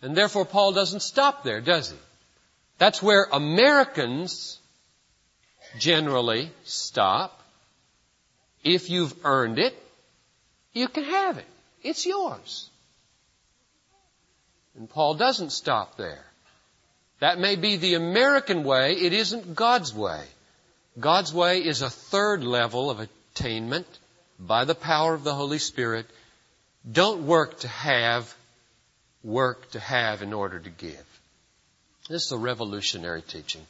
And 0.00 0.16
therefore 0.16 0.44
Paul 0.44 0.72
doesn't 0.72 1.00
stop 1.00 1.44
there, 1.44 1.60
does 1.60 1.90
he? 1.90 1.98
That's 2.78 3.02
where 3.02 3.26
Americans 3.30 4.58
generally 5.78 6.50
stop. 6.64 7.40
If 8.64 8.90
you've 8.90 9.14
earned 9.24 9.58
it, 9.58 9.74
you 10.72 10.88
can 10.88 11.04
have 11.04 11.38
it. 11.38 11.46
It's 11.82 12.06
yours. 12.06 12.68
And 14.76 14.88
Paul 14.88 15.14
doesn't 15.14 15.50
stop 15.50 15.96
there. 15.96 16.24
That 17.20 17.38
may 17.38 17.56
be 17.56 17.76
the 17.76 17.94
American 17.94 18.64
way, 18.64 18.94
it 18.94 19.12
isn't 19.12 19.54
God's 19.54 19.94
way. 19.94 20.24
God's 20.98 21.32
way 21.32 21.58
is 21.58 21.82
a 21.82 21.90
third 21.90 22.42
level 22.44 22.90
of 22.90 23.00
attainment 23.00 23.86
by 24.38 24.64
the 24.64 24.74
power 24.74 25.14
of 25.14 25.24
the 25.24 25.34
Holy 25.34 25.58
Spirit. 25.58 26.06
Don't 26.90 27.26
work 27.26 27.60
to 27.60 27.68
have, 27.68 28.34
work 29.22 29.70
to 29.70 29.80
have 29.80 30.22
in 30.22 30.32
order 30.32 30.58
to 30.58 30.70
give. 30.70 31.20
This 32.08 32.26
is 32.26 32.32
a 32.32 32.38
revolutionary 32.38 33.22
teaching. 33.22 33.62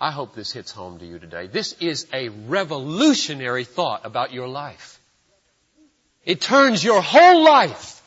I 0.00 0.10
hope 0.10 0.34
this 0.34 0.52
hits 0.52 0.70
home 0.70 0.98
to 0.98 1.06
you 1.06 1.18
today. 1.18 1.46
This 1.46 1.74
is 1.80 2.06
a 2.12 2.28
revolutionary 2.28 3.64
thought 3.64 4.04
about 4.04 4.32
your 4.32 4.46
life. 4.46 5.00
It 6.24 6.40
turns 6.40 6.84
your 6.84 7.00
whole 7.00 7.44
life 7.44 8.02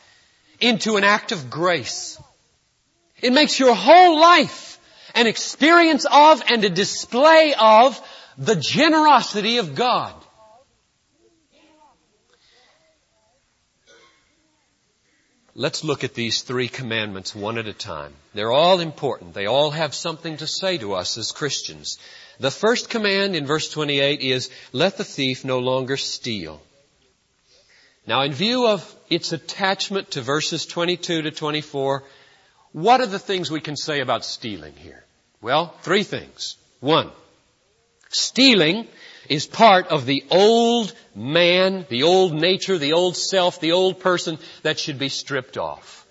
into 0.60 0.96
an 0.96 1.04
act 1.04 1.32
of 1.32 1.50
grace. 1.50 2.20
It 3.20 3.32
makes 3.32 3.58
your 3.58 3.74
whole 3.74 4.20
life 4.20 4.78
an 5.14 5.26
experience 5.26 6.06
of 6.10 6.42
and 6.48 6.64
a 6.64 6.70
display 6.70 7.54
of 7.58 8.00
the 8.38 8.56
generosity 8.56 9.58
of 9.58 9.74
God. 9.74 10.14
Let's 15.60 15.84
look 15.84 16.04
at 16.04 16.14
these 16.14 16.40
three 16.40 16.68
commandments 16.68 17.34
one 17.34 17.58
at 17.58 17.66
a 17.66 17.74
time. 17.74 18.14
They're 18.32 18.50
all 18.50 18.80
important. 18.80 19.34
They 19.34 19.44
all 19.44 19.70
have 19.70 19.94
something 19.94 20.38
to 20.38 20.46
say 20.46 20.78
to 20.78 20.94
us 20.94 21.18
as 21.18 21.32
Christians. 21.32 21.98
The 22.38 22.50
first 22.50 22.88
command 22.88 23.36
in 23.36 23.44
verse 23.44 23.68
28 23.68 24.22
is, 24.22 24.48
let 24.72 24.96
the 24.96 25.04
thief 25.04 25.44
no 25.44 25.58
longer 25.58 25.98
steal. 25.98 26.62
Now 28.06 28.22
in 28.22 28.32
view 28.32 28.68
of 28.68 28.96
its 29.10 29.32
attachment 29.32 30.12
to 30.12 30.22
verses 30.22 30.64
22 30.64 31.20
to 31.20 31.30
24, 31.30 32.04
what 32.72 33.02
are 33.02 33.06
the 33.06 33.18
things 33.18 33.50
we 33.50 33.60
can 33.60 33.76
say 33.76 34.00
about 34.00 34.24
stealing 34.24 34.72
here? 34.76 35.04
Well, 35.42 35.74
three 35.82 36.04
things. 36.04 36.56
One, 36.80 37.10
stealing 38.08 38.88
is 39.30 39.46
part 39.46 39.86
of 39.86 40.06
the 40.06 40.24
old 40.28 40.92
man, 41.14 41.86
the 41.88 42.02
old 42.02 42.34
nature, 42.34 42.76
the 42.76 42.94
old 42.94 43.16
self, 43.16 43.60
the 43.60 43.72
old 43.72 44.00
person 44.00 44.38
that 44.62 44.78
should 44.78 44.98
be 44.98 45.08
stripped 45.08 45.56
off. 45.56 46.04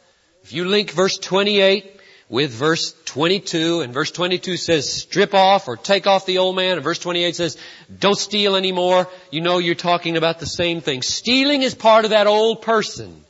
If 0.43 0.53
you 0.53 0.63
link 0.63 0.91
verse 0.91 1.17
28 1.17 1.99
with 2.29 2.51
verse 2.51 2.95
22, 3.05 3.81
and 3.81 3.93
verse 3.93 4.11
22 4.11 4.55
says 4.55 4.91
strip 4.91 5.33
off 5.33 5.67
or 5.67 5.75
take 5.75 6.07
off 6.07 6.25
the 6.25 6.37
old 6.37 6.55
man, 6.55 6.75
and 6.75 6.83
verse 6.83 6.99
28 6.99 7.35
says 7.35 7.57
don't 7.99 8.17
steal 8.17 8.55
anymore, 8.55 9.09
you 9.31 9.41
know 9.41 9.57
you're 9.57 9.75
talking 9.75 10.15
about 10.15 10.39
the 10.39 10.45
same 10.45 10.79
thing. 10.79 11.01
Stealing 11.01 11.61
is 11.61 11.75
part 11.75 12.05
of 12.05 12.11
that 12.11 12.25
old 12.25 12.61
person 12.61 13.25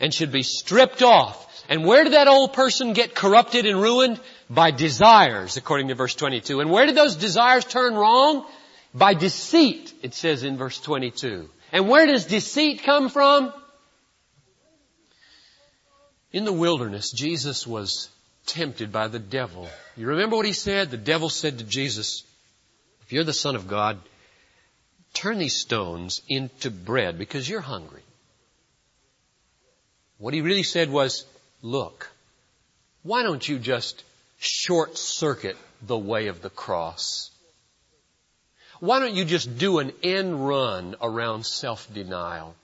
and 0.00 0.12
should 0.12 0.32
be 0.32 0.42
stripped 0.42 1.02
off. 1.02 1.44
And 1.68 1.84
where 1.84 2.02
did 2.02 2.14
that 2.14 2.26
old 2.26 2.54
person 2.54 2.92
get 2.92 3.14
corrupted 3.14 3.66
and 3.66 3.80
ruined? 3.80 4.18
By 4.50 4.72
desires, 4.72 5.56
according 5.56 5.88
to 5.88 5.94
verse 5.94 6.14
22. 6.14 6.60
And 6.60 6.70
where 6.70 6.86
did 6.86 6.96
those 6.96 7.14
desires 7.14 7.66
turn 7.66 7.94
wrong? 7.94 8.44
By 8.98 9.14
deceit, 9.14 9.94
it 10.02 10.12
says 10.14 10.42
in 10.42 10.56
verse 10.56 10.80
22. 10.80 11.48
And 11.72 11.88
where 11.88 12.06
does 12.06 12.26
deceit 12.26 12.82
come 12.82 13.08
from? 13.08 13.52
In 16.32 16.44
the 16.44 16.52
wilderness, 16.52 17.12
Jesus 17.12 17.66
was 17.66 18.10
tempted 18.46 18.90
by 18.90 19.08
the 19.08 19.20
devil. 19.20 19.68
You 19.96 20.08
remember 20.08 20.36
what 20.36 20.46
he 20.46 20.52
said? 20.52 20.90
The 20.90 20.96
devil 20.96 21.28
said 21.28 21.58
to 21.58 21.64
Jesus, 21.64 22.24
if 23.02 23.12
you're 23.12 23.24
the 23.24 23.32
son 23.32 23.54
of 23.54 23.68
God, 23.68 23.98
turn 25.14 25.38
these 25.38 25.56
stones 25.56 26.20
into 26.28 26.70
bread 26.70 27.18
because 27.18 27.48
you're 27.48 27.60
hungry. 27.60 28.02
What 30.18 30.34
he 30.34 30.40
really 30.40 30.64
said 30.64 30.90
was, 30.90 31.24
look, 31.62 32.10
why 33.04 33.22
don't 33.22 33.48
you 33.48 33.58
just 33.58 34.02
short 34.40 34.98
circuit 34.98 35.56
the 35.82 35.96
way 35.96 36.26
of 36.26 36.42
the 36.42 36.50
cross? 36.50 37.30
Why 38.80 39.00
don't 39.00 39.14
you 39.14 39.24
just 39.24 39.58
do 39.58 39.80
an 39.80 39.92
end 40.02 40.46
run 40.46 40.94
around 41.00 41.44
self-denial 41.44 42.54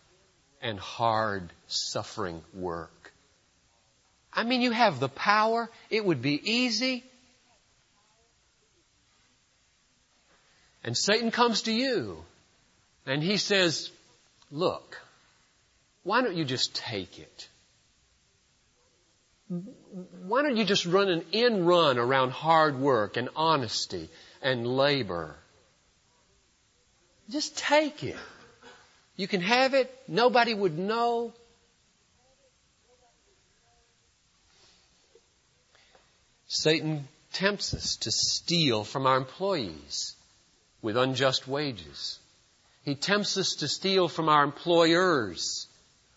and 0.63 0.79
hard 0.79 1.51
suffering 1.67 2.43
work? 2.53 3.13
I 4.33 4.45
mean, 4.45 4.63
you 4.63 4.71
have 4.71 5.01
the 5.01 5.09
power. 5.09 5.71
It 5.91 6.05
would 6.05 6.23
be 6.23 6.41
easy. 6.51 7.05
And 10.85 10.97
Satan 10.97 11.31
comes 11.31 11.63
to 11.63 11.73
you 11.73 12.23
and 13.07 13.23
he 13.23 13.37
says, 13.37 13.91
look, 14.51 15.01
why 16.03 16.23
don't 16.23 16.37
you 16.37 16.45
just 16.45 16.75
take 16.75 17.19
it? 17.19 17.49
Why 20.27 20.43
don't 20.43 20.57
you 20.57 20.65
just 20.65 20.87
run 20.87 21.09
an 21.09 21.25
in 21.33 21.65
run 21.65 21.99
around 21.99 22.31
hard 22.31 22.79
work 22.79 23.17
and 23.17 23.29
honesty 23.35 24.11
and 24.43 24.67
labor? 24.67 25.37
Just 27.31 27.57
take 27.57 28.03
it. 28.05 28.17
You 29.17 29.29
can 29.29 29.41
have 29.41 29.75
it. 29.75 29.93
Nobody 30.09 30.55
would 30.55 30.79
know. 30.79 31.33
Satan 36.49 37.09
tempts 37.33 37.75
us 37.75 37.97
to 37.97 38.13
steal 38.13 38.85
from 38.85 39.07
our 39.07 39.17
employees 39.17 40.15
with 40.83 40.97
unjust 40.97 41.49
wages. 41.49 42.19
He 42.85 42.95
tempts 42.95 43.37
us 43.39 43.57
to 43.57 43.69
steal 43.69 44.09
from 44.09 44.29
our 44.29 44.45
employers 44.45 45.67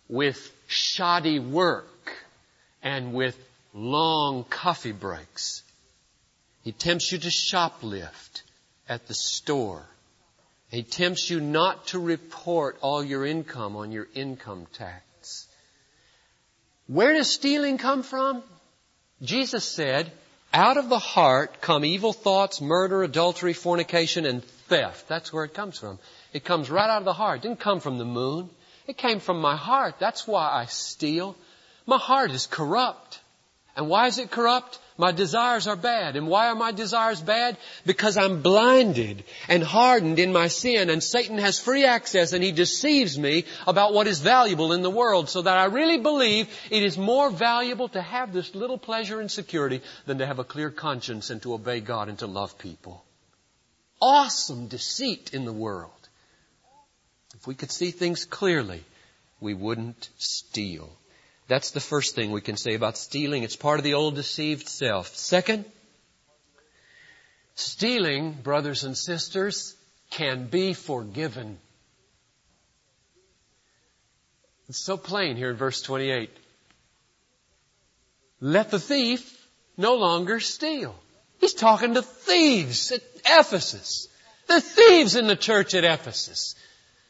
with 0.09 0.51
shoddy 0.67 1.39
work 1.39 2.11
and 2.83 3.13
with 3.13 3.37
long 3.73 4.43
coffee 4.43 4.91
breaks. 4.91 5.63
He 6.63 6.71
tempts 6.71 7.11
you 7.11 7.17
to 7.19 7.29
shoplift 7.29 8.41
at 8.89 9.07
the 9.07 9.13
store. 9.13 9.85
He 10.69 10.83
tempts 10.83 11.29
you 11.29 11.39
not 11.39 11.87
to 11.87 11.99
report 11.99 12.77
all 12.81 13.03
your 13.03 13.25
income 13.25 13.75
on 13.75 13.91
your 13.91 14.07
income 14.13 14.67
tax. 14.73 15.47
Where 16.87 17.13
does 17.13 17.31
stealing 17.31 17.77
come 17.77 18.03
from? 18.03 18.43
Jesus 19.21 19.63
said, 19.63 20.11
out 20.53 20.77
of 20.77 20.89
the 20.89 20.99
heart 20.99 21.61
come 21.61 21.83
evil 21.83 22.13
thoughts, 22.13 22.61
murder, 22.61 23.03
adultery, 23.03 23.53
fornication, 23.53 24.25
and 24.25 24.43
theft. 24.43 25.07
That's 25.07 25.31
where 25.31 25.43
it 25.43 25.53
comes 25.53 25.77
from. 25.77 25.99
It 26.33 26.43
comes 26.43 26.69
right 26.69 26.89
out 26.89 26.99
of 26.99 27.05
the 27.05 27.13
heart. 27.13 27.39
It 27.39 27.47
didn't 27.47 27.59
come 27.59 27.79
from 27.79 27.97
the 27.97 28.05
moon. 28.05 28.49
It 28.87 28.97
came 28.97 29.19
from 29.19 29.41
my 29.41 29.55
heart. 29.55 29.95
That's 29.99 30.27
why 30.27 30.49
I 30.49 30.65
steal. 30.65 31.35
My 31.85 31.97
heart 31.97 32.31
is 32.31 32.45
corrupt. 32.45 33.19
And 33.75 33.89
why 33.89 34.07
is 34.07 34.17
it 34.17 34.31
corrupt? 34.31 34.79
My 34.97 35.11
desires 35.11 35.67
are 35.67 35.75
bad. 35.75 36.15
And 36.15 36.27
why 36.27 36.47
are 36.47 36.55
my 36.55 36.71
desires 36.71 37.21
bad? 37.21 37.57
Because 37.85 38.17
I'm 38.17 38.41
blinded 38.41 39.23
and 39.47 39.63
hardened 39.63 40.17
in 40.17 40.33
my 40.33 40.47
sin 40.47 40.89
and 40.89 41.03
Satan 41.03 41.37
has 41.37 41.59
free 41.59 41.85
access 41.85 42.33
and 42.33 42.43
he 42.43 42.51
deceives 42.51 43.17
me 43.17 43.45
about 43.67 43.93
what 43.93 44.07
is 44.07 44.19
valuable 44.19 44.73
in 44.73 44.81
the 44.81 44.89
world 44.89 45.29
so 45.29 45.43
that 45.43 45.57
I 45.57 45.65
really 45.65 45.99
believe 45.99 46.49
it 46.71 46.81
is 46.81 46.97
more 46.97 47.29
valuable 47.29 47.89
to 47.89 48.01
have 48.01 48.33
this 48.33 48.55
little 48.55 48.79
pleasure 48.79 49.21
and 49.21 49.29
security 49.29 49.81
than 50.07 50.17
to 50.17 50.25
have 50.25 50.39
a 50.39 50.43
clear 50.43 50.71
conscience 50.71 51.29
and 51.29 51.41
to 51.43 51.53
obey 51.53 51.79
God 51.79 52.09
and 52.09 52.17
to 52.19 52.27
love 52.27 52.57
people. 52.57 53.03
Awesome 54.01 54.67
deceit 54.67 55.31
in 55.33 55.45
the 55.45 55.53
world. 55.53 55.91
If 57.35 57.45
we 57.45 57.53
could 57.53 57.71
see 57.71 57.91
things 57.91 58.25
clearly, 58.25 58.83
we 59.39 59.53
wouldn't 59.53 60.09
steal. 60.17 60.89
That's 61.47 61.71
the 61.71 61.79
first 61.79 62.15
thing 62.15 62.31
we 62.31 62.41
can 62.41 62.57
say 62.57 62.73
about 62.73 62.97
stealing. 62.97 63.43
It's 63.43 63.55
part 63.55 63.79
of 63.79 63.83
the 63.83 63.93
old 63.93 64.15
deceived 64.15 64.67
self. 64.67 65.15
Second, 65.15 65.65
stealing, 67.55 68.33
brothers 68.33 68.83
and 68.83 68.97
sisters, 68.97 69.75
can 70.09 70.47
be 70.47 70.73
forgiven. 70.73 71.57
It's 74.67 74.79
so 74.79 74.97
plain 74.97 75.37
here 75.37 75.49
in 75.49 75.55
verse 75.55 75.81
28. 75.81 76.29
Let 78.41 78.69
the 78.69 78.79
thief 78.79 79.47
no 79.77 79.95
longer 79.95 80.39
steal. 80.39 80.95
He's 81.39 81.53
talking 81.53 81.93
to 81.93 82.01
thieves 82.01 82.91
at 82.91 83.01
Ephesus. 83.25 84.07
The 84.47 84.59
thieves 84.59 85.15
in 85.15 85.27
the 85.27 85.35
church 85.35 85.73
at 85.75 85.85
Ephesus. 85.85 86.55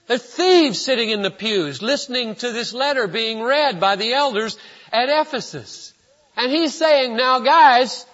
The 0.08 0.18
thieves 0.18 0.82
sitting 0.82 1.10
in 1.10 1.22
the 1.22 1.32
pews 1.32 1.82
listening 1.82 2.36
to 2.36 2.52
this 2.52 2.74
letter 2.74 3.08
being 3.08 3.42
read 3.42 3.80
by 3.80 3.98
the 3.98 4.14
elders 4.14 4.58
at 4.92 5.10
Ephesus. 5.10 5.94
And 6.38 6.52
he's 6.52 6.74
saying, 6.74 7.18
now 7.18 7.40
guys, 7.40 8.06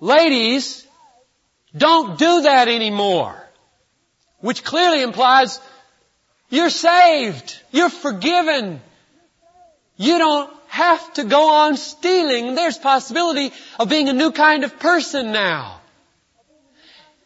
ladies, 0.00 0.86
don't 1.76 2.18
do 2.18 2.42
that 2.42 2.68
anymore. 2.68 3.36
Which 4.40 4.64
clearly 4.64 5.02
implies 5.02 5.60
you're 6.48 6.70
saved. 6.70 7.60
You're 7.70 7.90
forgiven. 7.90 8.80
You 9.96 10.16
don't 10.16 10.50
have 10.68 11.12
to 11.14 11.24
go 11.24 11.50
on 11.50 11.76
stealing. 11.76 12.54
There's 12.54 12.78
possibility 12.78 13.52
of 13.78 13.90
being 13.90 14.08
a 14.08 14.14
new 14.14 14.32
kind 14.32 14.64
of 14.64 14.78
person 14.78 15.32
now. 15.32 15.80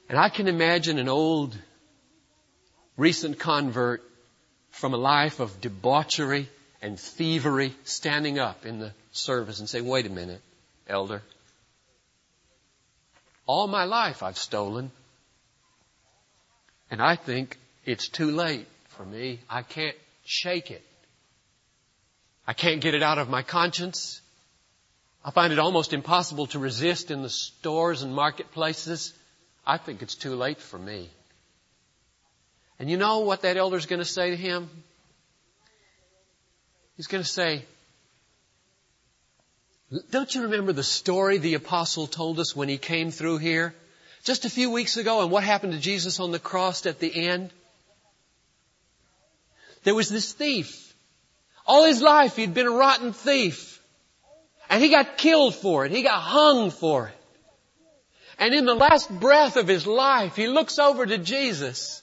And 0.08 0.18
I 0.18 0.30
can 0.30 0.48
imagine 0.48 0.98
an 0.98 1.08
old 1.08 1.56
recent 2.96 3.38
convert 3.38 4.02
from 4.70 4.94
a 4.94 4.96
life 4.96 5.40
of 5.40 5.60
debauchery 5.60 6.48
and 6.80 6.98
thievery 6.98 7.74
standing 7.84 8.38
up 8.38 8.66
in 8.66 8.78
the 8.78 8.92
service 9.12 9.60
and 9.60 9.68
saying, 9.68 9.86
wait 9.86 10.06
a 10.06 10.10
minute, 10.10 10.40
elder. 10.88 11.22
All 13.46 13.66
my 13.66 13.84
life 13.84 14.22
I've 14.22 14.38
stolen. 14.38 14.90
And 16.90 17.00
I 17.02 17.16
think 17.16 17.58
it's 17.84 18.08
too 18.08 18.30
late 18.30 18.66
for 18.88 19.04
me. 19.04 19.40
I 19.48 19.62
can't 19.62 19.96
shake 20.24 20.70
it. 20.70 20.84
I 22.46 22.52
can't 22.52 22.80
get 22.80 22.94
it 22.94 23.02
out 23.02 23.18
of 23.18 23.28
my 23.28 23.42
conscience. 23.42 24.20
I 25.24 25.30
find 25.30 25.52
it 25.52 25.58
almost 25.58 25.92
impossible 25.92 26.46
to 26.48 26.58
resist 26.58 27.10
in 27.10 27.22
the 27.22 27.30
stores 27.30 28.02
and 28.02 28.14
marketplaces. 28.14 29.14
I 29.64 29.78
think 29.78 30.02
it's 30.02 30.16
too 30.16 30.34
late 30.34 30.60
for 30.60 30.78
me. 30.78 31.08
And 32.82 32.90
you 32.90 32.96
know 32.96 33.20
what 33.20 33.42
that 33.42 33.56
elder's 33.56 33.86
going 33.86 34.00
to 34.00 34.04
say 34.04 34.30
to 34.30 34.36
him? 34.36 34.68
He's 36.96 37.06
going 37.06 37.22
to 37.22 37.28
say, 37.28 37.64
don't 40.10 40.34
you 40.34 40.42
remember 40.42 40.72
the 40.72 40.82
story 40.82 41.38
the 41.38 41.54
apostle 41.54 42.08
told 42.08 42.40
us 42.40 42.56
when 42.56 42.68
he 42.68 42.78
came 42.78 43.12
through 43.12 43.38
here? 43.38 43.72
Just 44.24 44.46
a 44.46 44.50
few 44.50 44.68
weeks 44.68 44.96
ago 44.96 45.22
and 45.22 45.30
what 45.30 45.44
happened 45.44 45.74
to 45.74 45.78
Jesus 45.78 46.18
on 46.18 46.32
the 46.32 46.40
cross 46.40 46.84
at 46.84 46.98
the 46.98 47.28
end? 47.28 47.52
There 49.84 49.94
was 49.94 50.08
this 50.08 50.32
thief. 50.32 50.92
All 51.64 51.84
his 51.84 52.02
life 52.02 52.34
he'd 52.34 52.52
been 52.52 52.66
a 52.66 52.72
rotten 52.72 53.12
thief. 53.12 53.80
And 54.68 54.82
he 54.82 54.88
got 54.88 55.18
killed 55.18 55.54
for 55.54 55.86
it. 55.86 55.92
He 55.92 56.02
got 56.02 56.20
hung 56.20 56.72
for 56.72 57.06
it. 57.06 57.14
And 58.40 58.52
in 58.52 58.64
the 58.64 58.74
last 58.74 59.08
breath 59.08 59.56
of 59.56 59.68
his 59.68 59.86
life, 59.86 60.34
he 60.34 60.48
looks 60.48 60.80
over 60.80 61.06
to 61.06 61.18
Jesus 61.18 62.01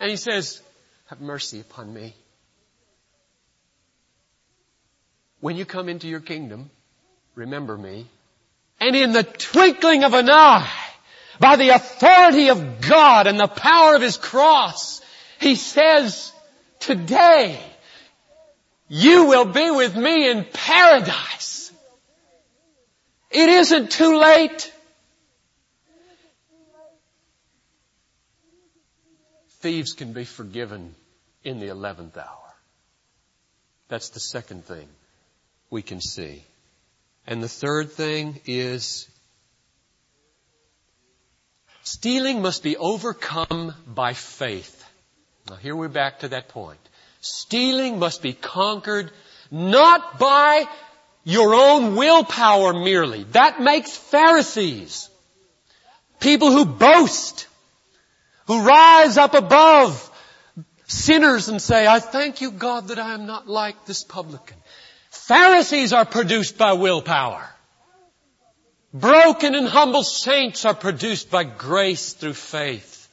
and 0.00 0.10
he 0.10 0.16
says, 0.16 0.60
have 1.06 1.20
mercy 1.20 1.60
upon 1.60 1.92
me. 1.92 2.14
When 5.40 5.56
you 5.56 5.64
come 5.64 5.88
into 5.88 6.08
your 6.08 6.20
kingdom, 6.20 6.70
remember 7.34 7.76
me. 7.76 8.06
And 8.80 8.94
in 8.94 9.12
the 9.12 9.22
twinkling 9.22 10.04
of 10.04 10.14
an 10.14 10.28
eye, 10.30 10.70
by 11.40 11.56
the 11.56 11.70
authority 11.70 12.50
of 12.50 12.80
God 12.80 13.26
and 13.26 13.38
the 13.38 13.46
power 13.46 13.94
of 13.94 14.02
His 14.02 14.16
cross, 14.16 15.00
He 15.40 15.54
says, 15.54 16.32
today, 16.80 17.60
you 18.88 19.26
will 19.26 19.44
be 19.44 19.70
with 19.70 19.96
me 19.96 20.30
in 20.30 20.46
paradise. 20.52 21.72
It 23.30 23.48
isn't 23.48 23.90
too 23.90 24.18
late. 24.18 24.72
Thieves 29.60 29.92
can 29.92 30.12
be 30.12 30.24
forgiven 30.24 30.94
in 31.42 31.58
the 31.58 31.68
11th 31.68 32.16
hour. 32.16 32.54
That's 33.88 34.10
the 34.10 34.20
second 34.20 34.64
thing 34.64 34.88
we 35.70 35.82
can 35.82 36.00
see. 36.00 36.44
And 37.26 37.42
the 37.42 37.48
third 37.48 37.92
thing 37.92 38.40
is 38.46 39.08
stealing 41.82 42.40
must 42.40 42.62
be 42.62 42.76
overcome 42.76 43.74
by 43.86 44.12
faith. 44.14 44.84
Now 45.48 45.56
here 45.56 45.74
we're 45.74 45.88
back 45.88 46.20
to 46.20 46.28
that 46.28 46.48
point. 46.48 46.80
Stealing 47.20 47.98
must 47.98 48.22
be 48.22 48.32
conquered 48.32 49.10
not 49.50 50.18
by 50.18 50.66
your 51.24 51.54
own 51.54 51.96
willpower 51.96 52.72
merely. 52.72 53.24
That 53.32 53.60
makes 53.60 53.96
Pharisees. 53.96 55.10
People 56.20 56.52
who 56.52 56.64
boast, 56.64 57.47
who 58.48 58.64
rise 58.64 59.18
up 59.18 59.34
above 59.34 60.10
sinners 60.86 61.48
and 61.48 61.60
say, 61.60 61.86
I 61.86 62.00
thank 62.00 62.40
you 62.40 62.50
God 62.50 62.88
that 62.88 62.98
I 62.98 63.12
am 63.12 63.26
not 63.26 63.46
like 63.46 63.84
this 63.84 64.02
publican. 64.02 64.56
Pharisees 65.10 65.92
are 65.92 66.06
produced 66.06 66.56
by 66.56 66.72
willpower. 66.72 67.46
Broken 68.94 69.54
and 69.54 69.68
humble 69.68 70.02
saints 70.02 70.64
are 70.64 70.74
produced 70.74 71.30
by 71.30 71.44
grace 71.44 72.14
through 72.14 72.32
faith. 72.32 73.06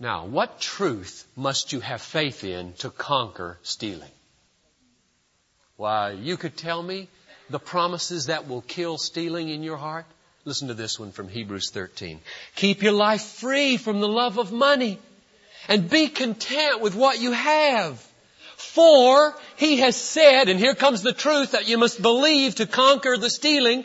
Now, 0.00 0.26
what 0.26 0.60
truth 0.60 1.28
must 1.36 1.72
you 1.72 1.78
have 1.78 2.02
faith 2.02 2.42
in 2.42 2.72
to 2.78 2.90
conquer 2.90 3.58
stealing? 3.62 4.10
Why, 5.76 6.10
you 6.10 6.36
could 6.36 6.56
tell 6.56 6.82
me 6.82 7.08
the 7.50 7.60
promises 7.60 8.26
that 8.26 8.48
will 8.48 8.62
kill 8.62 8.98
stealing 8.98 9.48
in 9.48 9.62
your 9.62 9.76
heart. 9.76 10.06
Listen 10.44 10.68
to 10.68 10.74
this 10.74 10.98
one 10.98 11.12
from 11.12 11.28
Hebrews 11.28 11.70
13. 11.70 12.20
Keep 12.54 12.82
your 12.82 12.92
life 12.92 13.22
free 13.22 13.76
from 13.76 14.00
the 14.00 14.08
love 14.08 14.38
of 14.38 14.52
money 14.52 14.98
and 15.68 15.90
be 15.90 16.08
content 16.08 16.80
with 16.80 16.94
what 16.94 17.20
you 17.20 17.32
have. 17.32 17.98
For 18.56 19.34
he 19.56 19.80
has 19.80 19.96
said, 19.96 20.48
and 20.48 20.58
here 20.58 20.74
comes 20.74 21.02
the 21.02 21.12
truth 21.12 21.52
that 21.52 21.68
you 21.68 21.76
must 21.76 22.00
believe 22.00 22.56
to 22.56 22.66
conquer 22.66 23.16
the 23.16 23.28
stealing, 23.28 23.84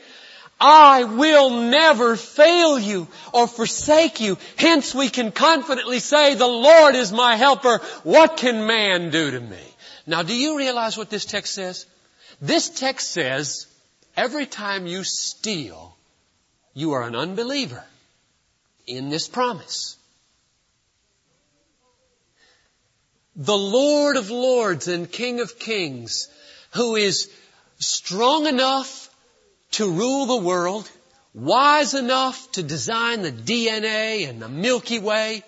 I 0.60 1.04
will 1.04 1.50
never 1.50 2.16
fail 2.16 2.80
you 2.80 3.08
or 3.34 3.48
forsake 3.48 4.22
you. 4.22 4.38
Hence 4.56 4.96
we 4.96 5.10
can 5.10 5.32
confidently 5.34 6.00
say, 6.00 6.36
the 6.36 6.48
Lord 6.48 6.96
is 6.96 7.12
my 7.12 7.36
helper. 7.36 7.80
What 8.04 8.38
can 8.38 8.66
man 8.66 9.10
do 9.12 9.32
to 9.32 9.40
me? 9.40 9.64
Now 10.08 10.24
do 10.24 10.36
you 10.36 10.58
realize 10.58 10.98
what 10.98 11.10
this 11.10 11.26
text 11.26 11.54
says? 11.54 11.86
This 12.42 12.70
text 12.70 13.12
says, 13.12 13.68
every 14.16 14.46
time 14.46 14.88
you 14.88 15.04
steal, 15.04 15.95
you 16.76 16.92
are 16.92 17.04
an 17.04 17.16
unbeliever 17.16 17.84
in 18.86 19.10
this 19.10 19.28
promise. 19.28 19.96
The 23.38 23.58
Lord 23.58 24.18
of 24.18 24.30
Lords 24.30 24.88
and 24.88 25.12
King 25.12 25.40
of 25.40 25.58
Kings, 25.58 26.28
who 26.74 26.96
is 26.96 27.32
strong 27.80 28.46
enough 28.46 29.10
to 29.72 29.90
rule 29.90 30.26
the 30.26 30.46
world, 30.46 30.90
wise 31.34 31.94
enough 31.94 32.52
to 32.54 32.64
design 32.64 33.22
the 33.22 33.32
DNA 33.32 34.30
and 34.30 34.42
the 34.42 34.50
Milky 34.50 35.00
Way, 35.00 35.44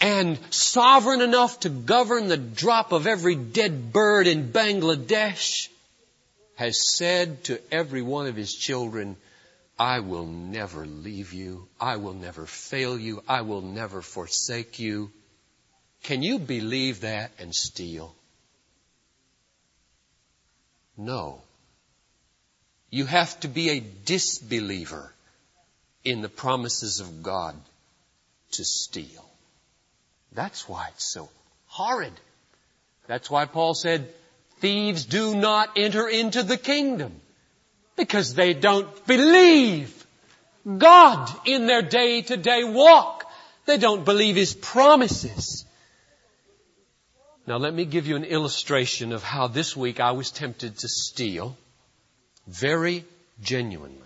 and 0.00 0.38
sovereign 0.50 1.22
enough 1.22 1.60
to 1.60 1.70
govern 1.70 2.28
the 2.28 2.36
drop 2.36 2.92
of 2.92 3.06
every 3.06 3.36
dead 3.36 3.92
bird 3.92 4.26
in 4.26 4.52
Bangladesh, 4.52 5.68
has 6.56 6.96
said 6.96 7.44
to 7.44 7.60
every 7.72 8.02
one 8.02 8.26
of 8.26 8.36
his 8.36 8.54
children, 8.54 9.16
I 9.78 10.00
will 10.00 10.26
never 10.26 10.86
leave 10.86 11.32
you. 11.32 11.68
I 11.80 11.96
will 11.96 12.12
never 12.12 12.46
fail 12.46 12.98
you. 12.98 13.22
I 13.28 13.40
will 13.40 13.62
never 13.62 14.02
forsake 14.02 14.78
you. 14.78 15.10
Can 16.02 16.22
you 16.22 16.38
believe 16.38 17.00
that 17.00 17.30
and 17.38 17.54
steal? 17.54 18.14
No. 20.96 21.40
You 22.90 23.06
have 23.06 23.40
to 23.40 23.48
be 23.48 23.70
a 23.70 23.80
disbeliever 23.80 25.12
in 26.04 26.20
the 26.20 26.28
promises 26.28 27.00
of 27.00 27.22
God 27.22 27.56
to 28.52 28.64
steal. 28.64 29.24
That's 30.32 30.68
why 30.68 30.88
it's 30.88 31.10
so 31.10 31.30
horrid. 31.68 32.12
That's 33.06 33.30
why 33.30 33.46
Paul 33.46 33.74
said, 33.74 34.12
thieves 34.60 35.06
do 35.06 35.34
not 35.34 35.70
enter 35.76 36.06
into 36.08 36.42
the 36.42 36.58
kingdom 36.58 37.21
because 37.96 38.34
they 38.34 38.54
don't 38.54 39.06
believe 39.06 40.06
God 40.78 41.30
in 41.46 41.66
their 41.66 41.82
day 41.82 42.22
to 42.22 42.36
day 42.36 42.64
walk. 42.64 43.30
They 43.66 43.78
don't 43.78 44.04
believe 44.04 44.36
His 44.36 44.54
promises. 44.54 45.64
Now 47.46 47.56
let 47.56 47.74
me 47.74 47.84
give 47.84 48.06
you 48.06 48.16
an 48.16 48.24
illustration 48.24 49.12
of 49.12 49.22
how 49.22 49.48
this 49.48 49.76
week 49.76 50.00
I 50.00 50.12
was 50.12 50.30
tempted 50.30 50.78
to 50.78 50.88
steal 50.88 51.56
very 52.46 53.04
genuinely 53.40 53.98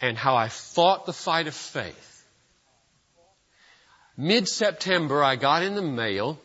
and 0.00 0.16
how 0.16 0.36
I 0.36 0.48
fought 0.48 1.06
the 1.06 1.12
fight 1.12 1.46
of 1.46 1.54
faith. 1.54 2.24
Mid-September, 4.16 5.22
I 5.22 5.36
got 5.36 5.62
in 5.62 5.74
the 5.74 5.82
mail, 5.82 6.38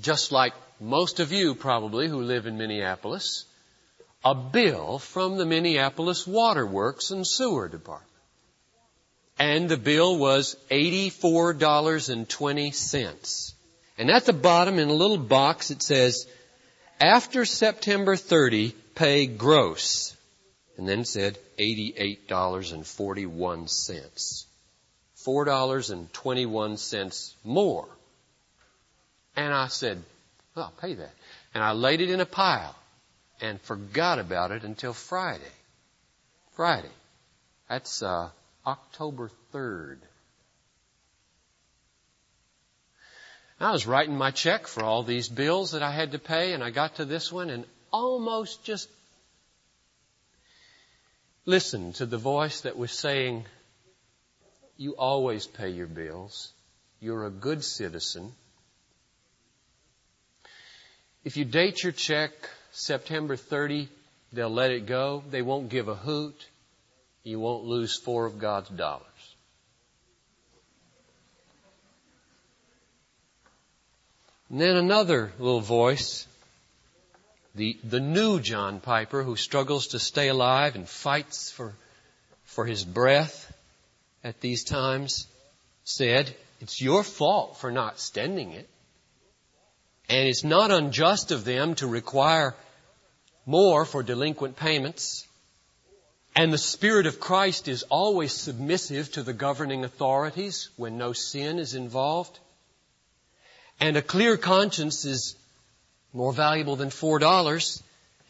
just 0.00 0.30
like 0.30 0.52
most 0.80 1.20
of 1.20 1.32
you 1.32 1.54
probably 1.54 2.08
who 2.08 2.22
live 2.22 2.46
in 2.46 2.58
Minneapolis, 2.58 3.44
a 4.24 4.34
bill 4.34 4.98
from 4.98 5.36
the 5.36 5.46
Minneapolis 5.46 6.26
Waterworks 6.26 7.10
and 7.10 7.26
Sewer 7.26 7.68
Department. 7.68 8.08
And 9.38 9.68
the 9.68 9.76
bill 9.76 10.16
was 10.18 10.56
$84.20. 10.70 13.52
And 13.98 14.10
at 14.10 14.24
the 14.24 14.32
bottom 14.32 14.78
in 14.78 14.88
a 14.88 14.94
little 14.94 15.18
box 15.18 15.70
it 15.70 15.82
says, 15.82 16.26
after 17.00 17.44
September 17.44 18.16
30, 18.16 18.70
pay 18.94 19.26
gross. 19.26 20.16
And 20.78 20.88
then 20.88 21.04
said 21.04 21.36
$88.41. 21.58 24.46
$4.21 25.24 27.34
more. 27.44 27.86
And 29.36 29.52
I 29.52 29.66
said, 29.68 30.02
well, 30.54 30.64
I'll 30.66 30.72
pay 30.80 30.94
that. 30.94 31.12
And 31.54 31.62
I 31.62 31.72
laid 31.72 32.00
it 32.00 32.08
in 32.10 32.20
a 32.20 32.26
pile 32.26 32.74
and 33.42 33.60
forgot 33.60 34.20
about 34.20 34.52
it 34.52 34.62
until 34.62 34.92
Friday. 34.92 35.42
Friday. 36.52 36.88
That's 37.68 38.02
uh, 38.02 38.30
October 38.64 39.30
3rd. 39.52 39.98
I 43.58 43.72
was 43.72 43.86
writing 43.86 44.16
my 44.16 44.30
check 44.30 44.66
for 44.66 44.82
all 44.82 45.02
these 45.02 45.28
bills 45.28 45.72
that 45.72 45.82
I 45.82 45.92
had 45.92 46.12
to 46.12 46.18
pay 46.18 46.52
and 46.52 46.64
I 46.64 46.70
got 46.70 46.96
to 46.96 47.04
this 47.04 47.30
one 47.30 47.50
and 47.50 47.64
almost 47.92 48.64
just 48.64 48.88
listened 51.44 51.96
to 51.96 52.06
the 52.06 52.18
voice 52.18 52.62
that 52.62 52.76
was 52.76 52.92
saying, 52.92 53.44
you 54.76 54.96
always 54.96 55.46
pay 55.46 55.68
your 55.70 55.86
bills. 55.86 56.52
You're 57.00 57.26
a 57.26 57.30
good 57.30 57.62
citizen. 57.62 58.32
If 61.24 61.36
you 61.36 61.44
date 61.44 61.82
your 61.84 61.92
check 61.92 62.32
September 62.72 63.36
30, 63.36 63.88
they'll 64.32 64.50
let 64.50 64.70
it 64.70 64.86
go. 64.86 65.22
They 65.30 65.42
won't 65.42 65.68
give 65.68 65.88
a 65.88 65.94
hoot. 65.94 66.46
You 67.22 67.38
won't 67.38 67.64
lose 67.64 67.96
four 67.96 68.26
of 68.26 68.38
God's 68.38 68.70
dollars. 68.70 69.06
And 74.50 74.60
then 74.60 74.76
another 74.76 75.32
little 75.38 75.60
voice 75.60 76.26
the, 77.54 77.76
the 77.84 78.00
new 78.00 78.40
John 78.40 78.80
Piper 78.80 79.22
who 79.22 79.36
struggles 79.36 79.88
to 79.88 79.98
stay 79.98 80.28
alive 80.28 80.74
and 80.74 80.88
fights 80.88 81.50
for, 81.50 81.74
for 82.44 82.64
his 82.64 82.84
breath 82.84 83.52
at 84.24 84.40
these 84.40 84.64
times 84.64 85.26
said, 85.84 86.34
it's 86.60 86.80
your 86.80 87.02
fault 87.02 87.58
for 87.58 87.70
not 87.70 87.98
stending 87.98 88.52
it. 88.52 88.68
And 90.08 90.28
it's 90.28 90.44
not 90.44 90.70
unjust 90.70 91.30
of 91.30 91.44
them 91.44 91.74
to 91.76 91.86
require 91.86 92.54
more 93.46 93.84
for 93.84 94.02
delinquent 94.02 94.56
payments. 94.56 95.26
And 96.34 96.52
the 96.52 96.58
Spirit 96.58 97.06
of 97.06 97.20
Christ 97.20 97.68
is 97.68 97.82
always 97.84 98.32
submissive 98.32 99.12
to 99.12 99.22
the 99.22 99.32
governing 99.32 99.84
authorities 99.84 100.70
when 100.76 100.96
no 100.96 101.12
sin 101.12 101.58
is 101.58 101.74
involved. 101.74 102.38
And 103.80 103.96
a 103.96 104.02
clear 104.02 104.36
conscience 104.36 105.04
is 105.04 105.34
more 106.12 106.32
valuable 106.32 106.76
than 106.76 106.90
four 106.90 107.18
dollars, 107.18 107.82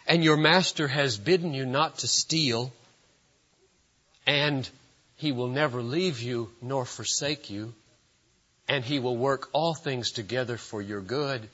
and 0.07 0.25
your 0.25 0.37
master 0.37 0.89
has 0.89 1.19
bidden 1.19 1.53
you 1.53 1.67
not 1.67 1.99
to 1.99 2.09
steal, 2.09 2.73
and 4.27 4.69
He 5.17 5.33
will 5.33 5.49
never 5.49 5.83
leave 5.83 6.21
you 6.21 6.51
nor 6.61 6.85
forsake 6.85 7.51
you, 7.51 7.75
and 8.69 8.85
He 8.85 8.99
will 8.99 9.17
work 9.17 9.49
all 9.53 9.75
things 9.75 10.11
together 10.13 10.57
for 10.57 10.81
your 10.81 11.01
good. 11.01 11.49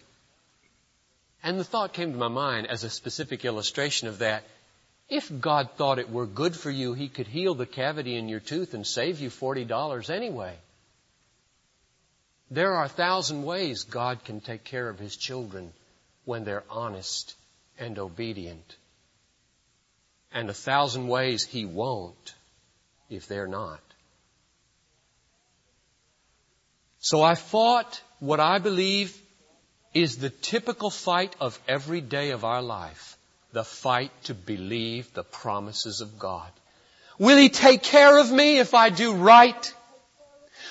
And 1.42 1.58
the 1.58 1.64
thought 1.64 1.92
came 1.92 2.12
to 2.12 2.18
my 2.18 2.28
mind 2.28 2.66
as 2.66 2.84
a 2.84 2.90
specific 2.90 3.44
illustration 3.44 4.08
of 4.08 4.18
that. 4.18 4.44
If 5.08 5.40
God 5.40 5.70
thought 5.76 5.98
it 5.98 6.10
were 6.10 6.26
good 6.26 6.54
for 6.54 6.70
you, 6.70 6.94
He 6.94 7.08
could 7.08 7.26
heal 7.26 7.54
the 7.54 7.66
cavity 7.66 8.16
in 8.16 8.28
your 8.28 8.40
tooth 8.40 8.74
and 8.74 8.86
save 8.86 9.20
you 9.20 9.30
$40 9.30 10.10
anyway. 10.10 10.56
There 12.50 12.74
are 12.74 12.84
a 12.84 12.90
thousand 12.90 13.44
ways 13.44 13.84
God 13.84 14.24
can 14.24 14.40
take 14.40 14.64
care 14.64 14.88
of 14.88 14.98
His 14.98 15.16
children 15.16 15.72
when 16.24 16.44
they're 16.44 16.64
honest 16.70 17.34
and 17.78 17.98
obedient. 17.98 18.76
And 20.32 20.50
a 20.50 20.54
thousand 20.54 21.08
ways 21.08 21.44
He 21.44 21.64
won't 21.64 22.34
if 23.08 23.28
they're 23.28 23.48
not. 23.48 23.80
So 27.00 27.22
I 27.22 27.34
fought 27.34 28.02
what 28.18 28.40
I 28.40 28.58
believe 28.58 29.16
is 30.02 30.18
the 30.18 30.30
typical 30.30 30.90
fight 30.90 31.34
of 31.40 31.58
every 31.66 32.00
day 32.00 32.30
of 32.30 32.44
our 32.44 32.62
life. 32.62 33.16
The 33.52 33.64
fight 33.64 34.12
to 34.24 34.34
believe 34.34 35.12
the 35.14 35.24
promises 35.24 36.00
of 36.00 36.18
God. 36.18 36.50
Will 37.18 37.36
He 37.36 37.48
take 37.48 37.82
care 37.82 38.18
of 38.18 38.30
me 38.30 38.58
if 38.58 38.74
I 38.74 38.90
do 38.90 39.14
right? 39.14 39.74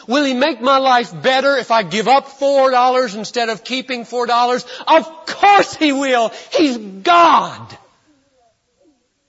Will 0.08 0.24
He 0.24 0.34
make 0.34 0.62
my 0.62 0.78
life 0.78 1.12
better 1.22 1.56
if 1.58 1.72
I 1.72 1.84
give 1.84 2.08
up 2.08 2.28
four 2.28 2.72
dollars 2.72 3.16
instead 3.16 3.50
of 3.50 3.64
keeping 3.64 4.06
four 4.06 4.28
dollars? 4.28 4.66
Of 4.88 5.26
course 5.26 5.76
He 5.76 5.92
will. 5.92 6.32
He's 6.52 6.78
God. 6.78 7.78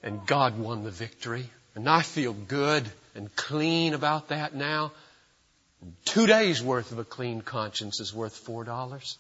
And 0.02 0.26
God 0.26 0.58
won 0.58 0.84
the 0.84 0.90
victory. 0.90 1.48
And 1.74 1.88
I 1.88 2.02
feel 2.02 2.32
good 2.32 2.88
and 3.14 3.34
clean 3.34 3.94
about 3.94 4.28
that 4.28 4.54
now. 4.54 4.92
Two 6.04 6.26
days 6.26 6.62
worth 6.62 6.92
of 6.92 6.98
a 6.98 7.04
clean 7.04 7.40
conscience 7.40 8.00
is 8.00 8.12
worth 8.12 8.37
four 8.37 8.64
dollars. 8.64 9.16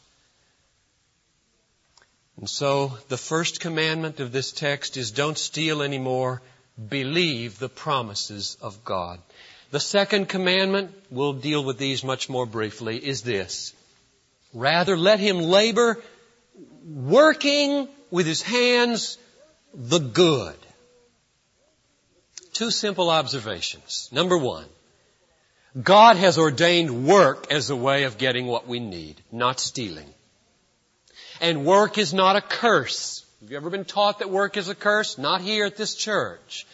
And 2.38 2.48
so 2.48 2.96
the 3.08 3.16
first 3.16 3.60
commandment 3.60 4.20
of 4.20 4.30
this 4.30 4.52
text 4.52 4.96
is 4.96 5.10
don't 5.10 5.36
steal 5.36 5.82
anymore. 5.82 6.40
Believe 6.88 7.58
the 7.58 7.68
promises 7.68 8.56
of 8.62 8.84
God. 8.84 9.18
The 9.72 9.80
second 9.80 10.28
commandment, 10.28 10.94
we'll 11.10 11.32
deal 11.32 11.64
with 11.64 11.78
these 11.78 12.04
much 12.04 12.28
more 12.28 12.46
briefly, 12.46 12.96
is 12.96 13.22
this. 13.22 13.74
Rather, 14.54 14.96
let 14.96 15.18
him 15.18 15.40
labor 15.40 16.00
working 16.86 17.88
with 18.10 18.26
his 18.26 18.40
hands 18.40 19.18
the 19.74 19.98
good. 19.98 20.56
Two 22.52 22.70
simple 22.70 23.10
observations. 23.10 24.08
Number 24.12 24.38
one, 24.38 24.64
God 25.80 26.16
has 26.16 26.38
ordained 26.38 27.06
work 27.06 27.52
as 27.52 27.68
a 27.68 27.76
way 27.76 28.04
of 28.04 28.16
getting 28.16 28.46
what 28.46 28.66
we 28.66 28.80
need, 28.80 29.20
not 29.30 29.60
stealing. 29.60 30.08
And 31.40 31.64
work 31.64 31.98
is 31.98 32.12
not 32.12 32.36
a 32.36 32.40
curse. 32.40 33.24
Have 33.40 33.50
you 33.50 33.56
ever 33.56 33.70
been 33.70 33.84
taught 33.84 34.18
that 34.18 34.30
work 34.30 34.56
is 34.56 34.68
a 34.68 34.74
curse? 34.74 35.18
Not 35.18 35.40
here 35.40 35.64
at 35.64 35.76
this 35.76 35.94
church. 35.94 36.66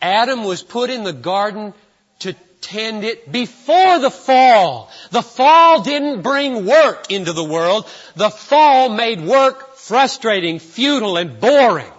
Adam 0.00 0.44
was 0.44 0.62
put 0.62 0.90
in 0.90 1.04
the 1.04 1.12
garden 1.12 1.74
to 2.20 2.34
tend 2.60 3.04
it 3.04 3.30
before 3.30 3.98
the 3.98 4.10
fall. 4.10 4.90
The 5.10 5.22
fall 5.22 5.82
didn't 5.82 6.22
bring 6.22 6.64
work 6.64 7.10
into 7.10 7.32
the 7.32 7.44
world. 7.44 7.86
The 8.14 8.30
fall 8.30 8.88
made 8.88 9.20
work 9.20 9.76
frustrating, 9.76 10.58
futile, 10.58 11.16
and 11.16 11.38
boring. 11.38 11.92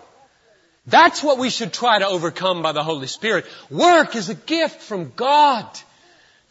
That's 0.87 1.21
what 1.21 1.37
we 1.37 1.49
should 1.49 1.73
try 1.73 1.99
to 1.99 2.07
overcome 2.07 2.61
by 2.61 2.71
the 2.71 2.83
Holy 2.83 3.07
Spirit. 3.07 3.45
Work 3.69 4.15
is 4.15 4.29
a 4.29 4.35
gift 4.35 4.81
from 4.81 5.11
God 5.15 5.67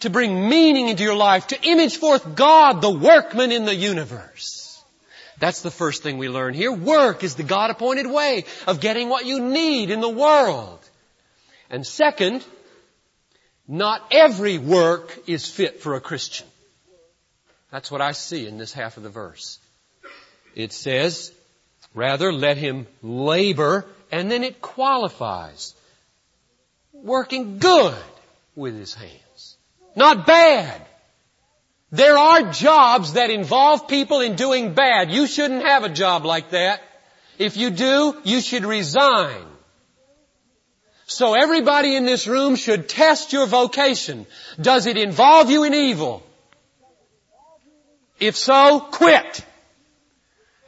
to 0.00 0.10
bring 0.10 0.48
meaning 0.48 0.88
into 0.88 1.02
your 1.02 1.16
life, 1.16 1.48
to 1.48 1.62
image 1.62 1.96
forth 1.96 2.34
God, 2.34 2.80
the 2.82 2.90
workman 2.90 3.50
in 3.50 3.64
the 3.64 3.74
universe. 3.74 4.55
That's 5.38 5.60
the 5.60 5.70
first 5.70 6.02
thing 6.02 6.18
we 6.18 6.28
learn 6.28 6.54
here. 6.54 6.72
Work 6.72 7.22
is 7.22 7.34
the 7.34 7.42
God 7.42 7.70
appointed 7.70 8.06
way 8.06 8.44
of 8.66 8.80
getting 8.80 9.08
what 9.08 9.26
you 9.26 9.40
need 9.40 9.90
in 9.90 10.00
the 10.00 10.08
world. 10.08 10.78
And 11.68 11.86
second, 11.86 12.44
not 13.68 14.02
every 14.10 14.58
work 14.58 15.18
is 15.26 15.48
fit 15.48 15.80
for 15.80 15.94
a 15.94 16.00
Christian. 16.00 16.46
That's 17.70 17.90
what 17.90 18.00
I 18.00 18.12
see 18.12 18.46
in 18.46 18.58
this 18.58 18.72
half 18.72 18.96
of 18.96 19.02
the 19.02 19.10
verse. 19.10 19.58
It 20.54 20.72
says, 20.72 21.32
rather 21.94 22.32
let 22.32 22.56
him 22.56 22.86
labor, 23.02 23.84
and 24.10 24.30
then 24.30 24.44
it 24.44 24.62
qualifies. 24.62 25.74
Working 26.92 27.58
good 27.58 27.96
with 28.54 28.78
his 28.78 28.94
hands. 28.94 29.56
Not 29.94 30.26
bad. 30.26 30.85
There 31.92 32.18
are 32.18 32.50
jobs 32.50 33.12
that 33.12 33.30
involve 33.30 33.86
people 33.86 34.20
in 34.20 34.34
doing 34.34 34.74
bad. 34.74 35.10
You 35.10 35.26
shouldn't 35.26 35.64
have 35.64 35.84
a 35.84 35.88
job 35.88 36.24
like 36.24 36.50
that. 36.50 36.80
If 37.38 37.56
you 37.56 37.70
do, 37.70 38.20
you 38.24 38.40
should 38.40 38.64
resign. 38.64 39.44
So 41.06 41.34
everybody 41.34 41.94
in 41.94 42.04
this 42.04 42.26
room 42.26 42.56
should 42.56 42.88
test 42.88 43.32
your 43.32 43.46
vocation. 43.46 44.26
Does 44.60 44.86
it 44.86 44.96
involve 44.96 45.50
you 45.50 45.62
in 45.62 45.74
evil? 45.74 46.24
If 48.18 48.36
so, 48.36 48.80
quit. 48.80 49.44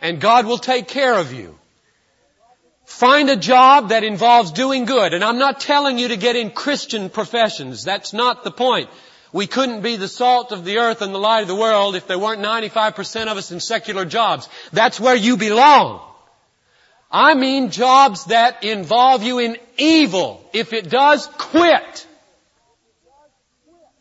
And 0.00 0.20
God 0.20 0.46
will 0.46 0.58
take 0.58 0.86
care 0.86 1.18
of 1.18 1.32
you. 1.32 1.58
Find 2.84 3.28
a 3.28 3.36
job 3.36 3.88
that 3.88 4.04
involves 4.04 4.52
doing 4.52 4.84
good. 4.84 5.12
And 5.12 5.24
I'm 5.24 5.38
not 5.38 5.60
telling 5.60 5.98
you 5.98 6.08
to 6.08 6.16
get 6.16 6.36
in 6.36 6.50
Christian 6.50 7.10
professions. 7.10 7.82
That's 7.82 8.12
not 8.12 8.44
the 8.44 8.52
point. 8.52 8.88
We 9.32 9.46
couldn't 9.46 9.82
be 9.82 9.96
the 9.96 10.08
salt 10.08 10.52
of 10.52 10.64
the 10.64 10.78
earth 10.78 11.02
and 11.02 11.14
the 11.14 11.18
light 11.18 11.42
of 11.42 11.48
the 11.48 11.54
world 11.54 11.96
if 11.96 12.06
there 12.06 12.18
weren't 12.18 12.40
95% 12.40 13.26
of 13.26 13.36
us 13.36 13.50
in 13.52 13.60
secular 13.60 14.04
jobs. 14.04 14.48
That's 14.72 14.98
where 14.98 15.16
you 15.16 15.36
belong. 15.36 16.00
I 17.10 17.34
mean 17.34 17.70
jobs 17.70 18.26
that 18.26 18.64
involve 18.64 19.22
you 19.22 19.38
in 19.38 19.56
evil. 19.76 20.48
If 20.52 20.72
it 20.72 20.88
does, 20.90 21.26
quit. 21.26 22.06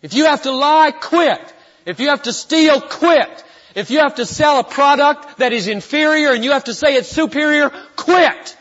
If 0.02 0.14
you 0.14 0.26
have 0.26 0.44
to 0.44 0.52
lie, 0.52 0.92
quit. 0.92 1.42
If 1.86 2.00
you 2.00 2.10
have 2.10 2.24
to 2.24 2.34
steal, 2.34 2.82
quit. 2.82 3.44
If 3.76 3.92
you 3.92 4.00
have 4.00 4.16
to 4.16 4.26
sell 4.26 4.60
a 4.60 4.64
product 4.64 5.38
that 5.38 5.54
is 5.54 5.68
inferior 5.68 6.32
and 6.32 6.44
you 6.44 6.52
have 6.52 6.66
to 6.66 6.74
say 6.74 6.96
it's 6.96 7.10
superior, 7.10 7.72
quit. 7.96 8.58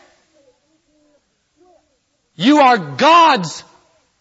You 2.35 2.59
are 2.59 2.77
God's 2.77 3.63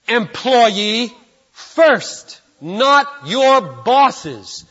employee 0.08 1.12
first, 1.56 2.42
not 2.60 3.06
your 3.24 3.62
bosses. 3.62 4.66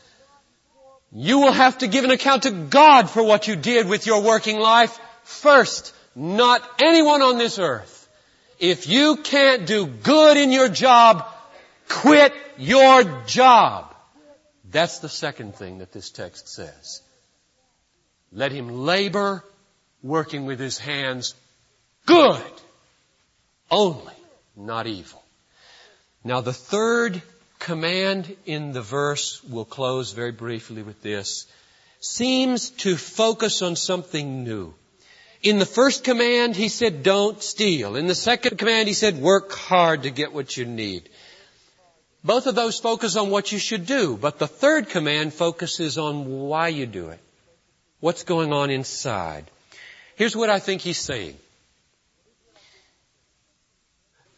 You 1.11 1.39
will 1.39 1.51
have 1.51 1.79
to 1.79 1.87
give 1.87 2.03
an 2.03 2.11
account 2.11 2.43
to 2.43 2.51
God 2.51 3.09
for 3.09 3.23
what 3.23 3.47
you 3.47 3.55
did 3.55 3.89
with 3.89 4.05
your 4.05 4.21
working 4.21 4.59
life 4.59 4.99
first, 5.23 5.95
not 6.15 6.61
anyone 6.79 7.23
on 7.23 7.39
this 7.39 7.57
earth. 7.57 8.07
If 8.59 8.87
you 8.87 9.17
can't 9.17 9.65
do 9.65 9.87
good 9.87 10.37
in 10.37 10.51
your 10.51 10.69
job, 10.69 11.25
quit 11.89 12.33
your 12.57 13.03
job. 13.25 13.91
That's 14.69 14.99
the 14.99 15.09
second 15.09 15.55
thing 15.55 15.79
that 15.79 15.91
this 15.91 16.11
text 16.11 16.49
says. 16.49 17.01
Let 18.31 18.51
him 18.51 18.85
labor 18.85 19.43
working 20.03 20.45
with 20.45 20.59
his 20.59 20.77
hands 20.77 21.33
good 22.05 22.43
only, 23.71 24.13
not 24.55 24.85
evil. 24.85 25.24
Now 26.25 26.41
the 26.41 26.53
third 26.53 27.21
command 27.59 28.35
in 28.47 28.73
the 28.73 28.81
verse, 28.81 29.43
we'll 29.43 29.63
close 29.63 30.11
very 30.11 30.31
briefly 30.31 30.81
with 30.81 31.03
this, 31.03 31.45
seems 31.99 32.71
to 32.71 32.97
focus 32.97 33.61
on 33.61 33.75
something 33.75 34.43
new. 34.43 34.73
In 35.43 35.59
the 35.59 35.67
first 35.67 36.03
command, 36.03 36.55
he 36.55 36.67
said, 36.67 37.03
don't 37.03 37.43
steal. 37.43 37.95
In 37.95 38.07
the 38.07 38.15
second 38.15 38.57
command, 38.57 38.87
he 38.87 38.95
said, 38.95 39.21
work 39.21 39.51
hard 39.51 40.03
to 40.03 40.09
get 40.09 40.33
what 40.33 40.57
you 40.57 40.65
need. 40.65 41.07
Both 42.23 42.47
of 42.47 42.55
those 42.55 42.79
focus 42.79 43.15
on 43.15 43.29
what 43.29 43.51
you 43.51 43.59
should 43.59 43.85
do, 43.85 44.17
but 44.17 44.39
the 44.39 44.47
third 44.47 44.89
command 44.89 45.31
focuses 45.31 45.99
on 45.99 46.25
why 46.25 46.69
you 46.69 46.87
do 46.87 47.09
it. 47.09 47.19
What's 47.99 48.23
going 48.23 48.51
on 48.51 48.71
inside. 48.71 49.45
Here's 50.15 50.35
what 50.35 50.49
I 50.49 50.57
think 50.57 50.81
he's 50.81 50.97
saying. 50.97 51.37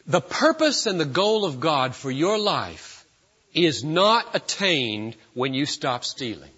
The 0.07 0.21
purpose 0.21 0.85
and 0.85 0.99
the 0.99 1.05
goal 1.05 1.43
of 1.43 1.59
God 1.59 1.93
for 1.93 2.09
your 2.09 2.37
life 2.39 3.05
is 3.53 3.83
not 3.83 4.35
attained 4.35 5.15
when 5.33 5.53
you 5.53 5.65
stop 5.65 6.05
stealing. 6.05 6.51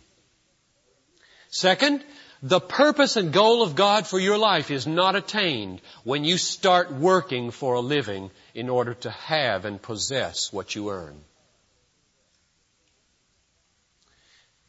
Second, 1.50 2.04
the 2.44 2.60
purpose 2.60 3.18
and 3.18 3.34
goal 3.34 3.64
of 3.64 3.76
God 3.76 4.06
for 4.06 4.20
your 4.20 4.38
life 4.38 4.70
is 4.70 4.86
not 4.86 5.16
attained 5.16 5.82
when 6.04 6.24
you 6.24 6.38
start 6.38 6.92
working 6.92 7.50
for 7.50 7.74
a 7.74 7.82
living 7.82 8.30
in 8.54 8.70
order 8.70 8.94
to 8.94 9.10
have 9.10 9.66
and 9.66 9.82
possess 9.82 10.54
what 10.54 10.76
you 10.76 10.92
earn. 10.92 11.20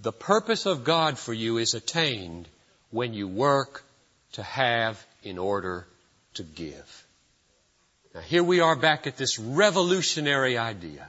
The 0.01 0.13
purpose 0.13 0.65
of 0.65 0.85
God 0.85 1.19
for 1.19 1.35
you 1.35 1.59
is 1.59 1.75
attained 1.75 2.49
when 2.91 3.13
you 3.13 3.29
work 3.29 3.85
to 4.33 4.43
have 4.43 5.05
in 5.23 5.37
order 5.37 5.87
to 6.35 6.43
give. 6.43 7.07
Now 8.15 8.21
here 8.21 8.43
we 8.43 8.61
are 8.61 8.75
back 8.75 9.07
at 9.07 9.17
this 9.17 9.39
revolutionary 9.39 10.59
idea. 10.59 11.09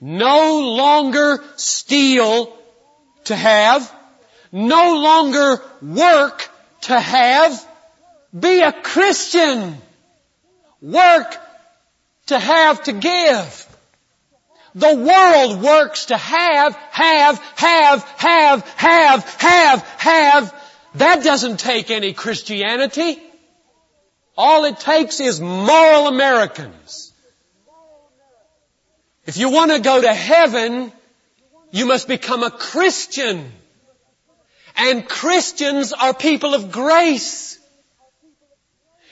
No 0.00 0.60
longer 0.60 1.42
steal 1.56 2.54
to 3.24 3.34
have, 3.34 3.90
no 4.52 5.00
longer 5.00 5.62
work 5.80 6.48
to 6.82 7.00
have, 7.00 7.66
be 8.38 8.60
a 8.60 8.72
Christian. 8.72 9.78
Work 10.82 11.36
to 12.26 12.38
have 12.38 12.82
to 12.84 12.92
give. 12.92 13.66
The 14.74 14.94
world 14.94 15.62
works 15.62 16.06
to 16.06 16.16
have, 16.18 16.76
have, 16.90 17.38
have, 17.56 18.02
have, 18.18 18.68
have, 18.76 19.24
have, 19.38 19.82
have. 19.82 20.62
That 20.96 21.24
doesn't 21.24 21.58
take 21.58 21.90
any 21.90 22.12
Christianity. 22.12 23.18
All 24.36 24.64
it 24.64 24.78
takes 24.78 25.20
is 25.20 25.40
moral 25.40 26.08
Americans. 26.08 27.12
If 29.24 29.36
you 29.38 29.50
want 29.50 29.72
to 29.72 29.80
go 29.80 30.00
to 30.00 30.12
heaven, 30.12 30.92
you 31.72 31.86
must 31.86 32.06
become 32.06 32.42
a 32.42 32.50
Christian. 32.50 33.50
And 34.76 35.08
Christians 35.08 35.92
are 35.92 36.12
people 36.12 36.54
of 36.54 36.70
grace. 36.70 37.58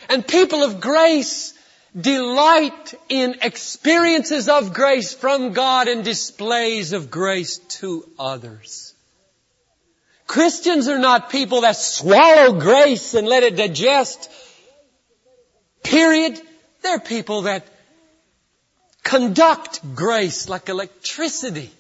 And 0.09 0.27
people 0.27 0.63
of 0.63 0.81
grace 0.81 1.55
delight 1.99 2.95
in 3.09 3.37
experiences 3.43 4.49
of 4.49 4.75
grace 4.75 5.15
from 5.15 5.53
God 5.53 5.89
and 5.89 6.05
displays 6.05 6.93
of 6.93 7.11
grace 7.11 7.59
to 7.81 8.09
others. 8.19 8.95
Christians 10.27 10.89
are 10.89 10.99
not 10.99 11.31
people 11.31 11.63
that 11.63 11.77
swallow 11.77 12.59
grace 12.59 13.15
and 13.15 13.29
let 13.29 13.43
it 13.43 13.57
digest. 13.57 14.31
Period. 15.85 16.41
They're 16.83 16.99
people 16.99 17.43
that 17.43 17.65
conduct 19.05 19.81
grace 19.95 20.49
like 20.49 20.69
electricity 20.69 21.71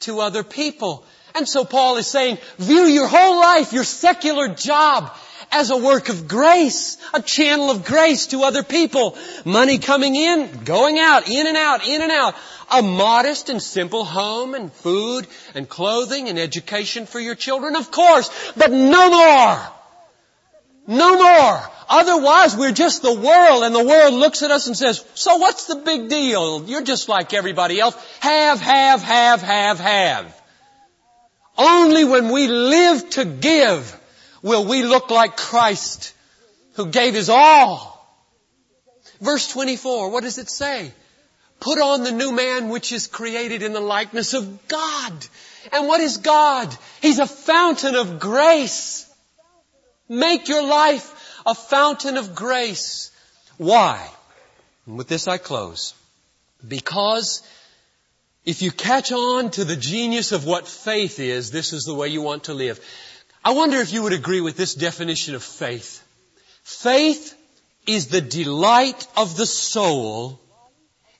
to 0.00 0.20
other 0.20 0.44
people. 0.44 1.04
And 1.34 1.48
so 1.48 1.64
Paul 1.64 1.96
is 1.96 2.06
saying, 2.06 2.38
view 2.58 2.82
your 2.82 3.06
whole 3.06 3.40
life, 3.40 3.72
your 3.72 3.84
secular 3.84 4.48
job, 4.48 5.14
as 5.52 5.70
a 5.70 5.76
work 5.76 6.08
of 6.08 6.28
grace, 6.28 6.96
a 7.14 7.22
channel 7.22 7.70
of 7.70 7.84
grace 7.84 8.28
to 8.28 8.42
other 8.42 8.62
people. 8.62 9.16
Money 9.44 9.78
coming 9.78 10.16
in, 10.16 10.64
going 10.64 10.98
out, 10.98 11.28
in 11.28 11.46
and 11.46 11.56
out, 11.56 11.86
in 11.86 12.02
and 12.02 12.10
out. 12.10 12.34
A 12.70 12.82
modest 12.82 13.48
and 13.48 13.62
simple 13.62 14.04
home 14.04 14.54
and 14.54 14.72
food 14.72 15.26
and 15.54 15.68
clothing 15.68 16.28
and 16.28 16.38
education 16.38 17.06
for 17.06 17.20
your 17.20 17.36
children, 17.36 17.76
of 17.76 17.90
course, 17.90 18.28
but 18.56 18.72
no 18.72 19.10
more. 19.10 19.72
No 20.86 21.16
more. 21.16 21.70
Otherwise, 21.88 22.56
we're 22.56 22.72
just 22.72 23.02
the 23.02 23.14
world 23.14 23.62
and 23.62 23.74
the 23.74 23.84
world 23.84 24.14
looks 24.14 24.42
at 24.42 24.50
us 24.50 24.66
and 24.66 24.76
says, 24.76 25.04
so 25.14 25.36
what's 25.36 25.66
the 25.66 25.76
big 25.76 26.08
deal? 26.08 26.64
You're 26.64 26.82
just 26.82 27.08
like 27.08 27.32
everybody 27.32 27.80
else. 27.80 27.96
Have, 28.20 28.60
have, 28.60 29.02
have, 29.02 29.42
have, 29.42 29.78
have. 29.78 30.42
Only 31.56 32.04
when 32.04 32.30
we 32.30 32.48
live 32.48 33.10
to 33.10 33.24
give 33.24 34.00
will 34.42 34.64
we 34.64 34.82
look 34.82 35.10
like 35.10 35.36
Christ 35.36 36.12
who 36.74 36.86
gave 36.86 37.14
his 37.14 37.30
all. 37.30 37.94
Verse 39.20 39.48
24, 39.48 40.10
what 40.10 40.22
does 40.24 40.38
it 40.38 40.50
say? 40.50 40.92
Put 41.58 41.78
on 41.80 42.04
the 42.04 42.12
new 42.12 42.32
man 42.32 42.68
which 42.68 42.92
is 42.92 43.06
created 43.06 43.62
in 43.62 43.72
the 43.72 43.80
likeness 43.80 44.34
of 44.34 44.68
God. 44.68 45.12
And 45.72 45.88
what 45.88 46.00
is 46.00 46.18
God? 46.18 46.76
He's 47.00 47.18
a 47.18 47.26
fountain 47.26 47.94
of 47.94 48.20
grace. 48.20 49.05
Make 50.08 50.48
your 50.48 50.62
life 50.62 51.40
a 51.44 51.54
fountain 51.54 52.16
of 52.16 52.34
grace. 52.34 53.10
Why? 53.56 54.08
And 54.86 54.96
with 54.96 55.08
this 55.08 55.28
I 55.28 55.38
close. 55.38 55.94
Because 56.66 57.42
if 58.44 58.62
you 58.62 58.70
catch 58.70 59.12
on 59.12 59.50
to 59.52 59.64
the 59.64 59.76
genius 59.76 60.32
of 60.32 60.46
what 60.46 60.68
faith 60.68 61.18
is, 61.18 61.50
this 61.50 61.72
is 61.72 61.84
the 61.84 61.94
way 61.94 62.08
you 62.08 62.22
want 62.22 62.44
to 62.44 62.54
live. 62.54 62.80
I 63.44 63.50
wonder 63.50 63.78
if 63.78 63.92
you 63.92 64.02
would 64.02 64.12
agree 64.12 64.40
with 64.40 64.56
this 64.56 64.74
definition 64.74 65.34
of 65.34 65.42
faith. 65.42 66.02
Faith 66.62 67.34
is 67.86 68.08
the 68.08 68.20
delight 68.20 69.06
of 69.16 69.36
the 69.36 69.46
soul 69.46 70.40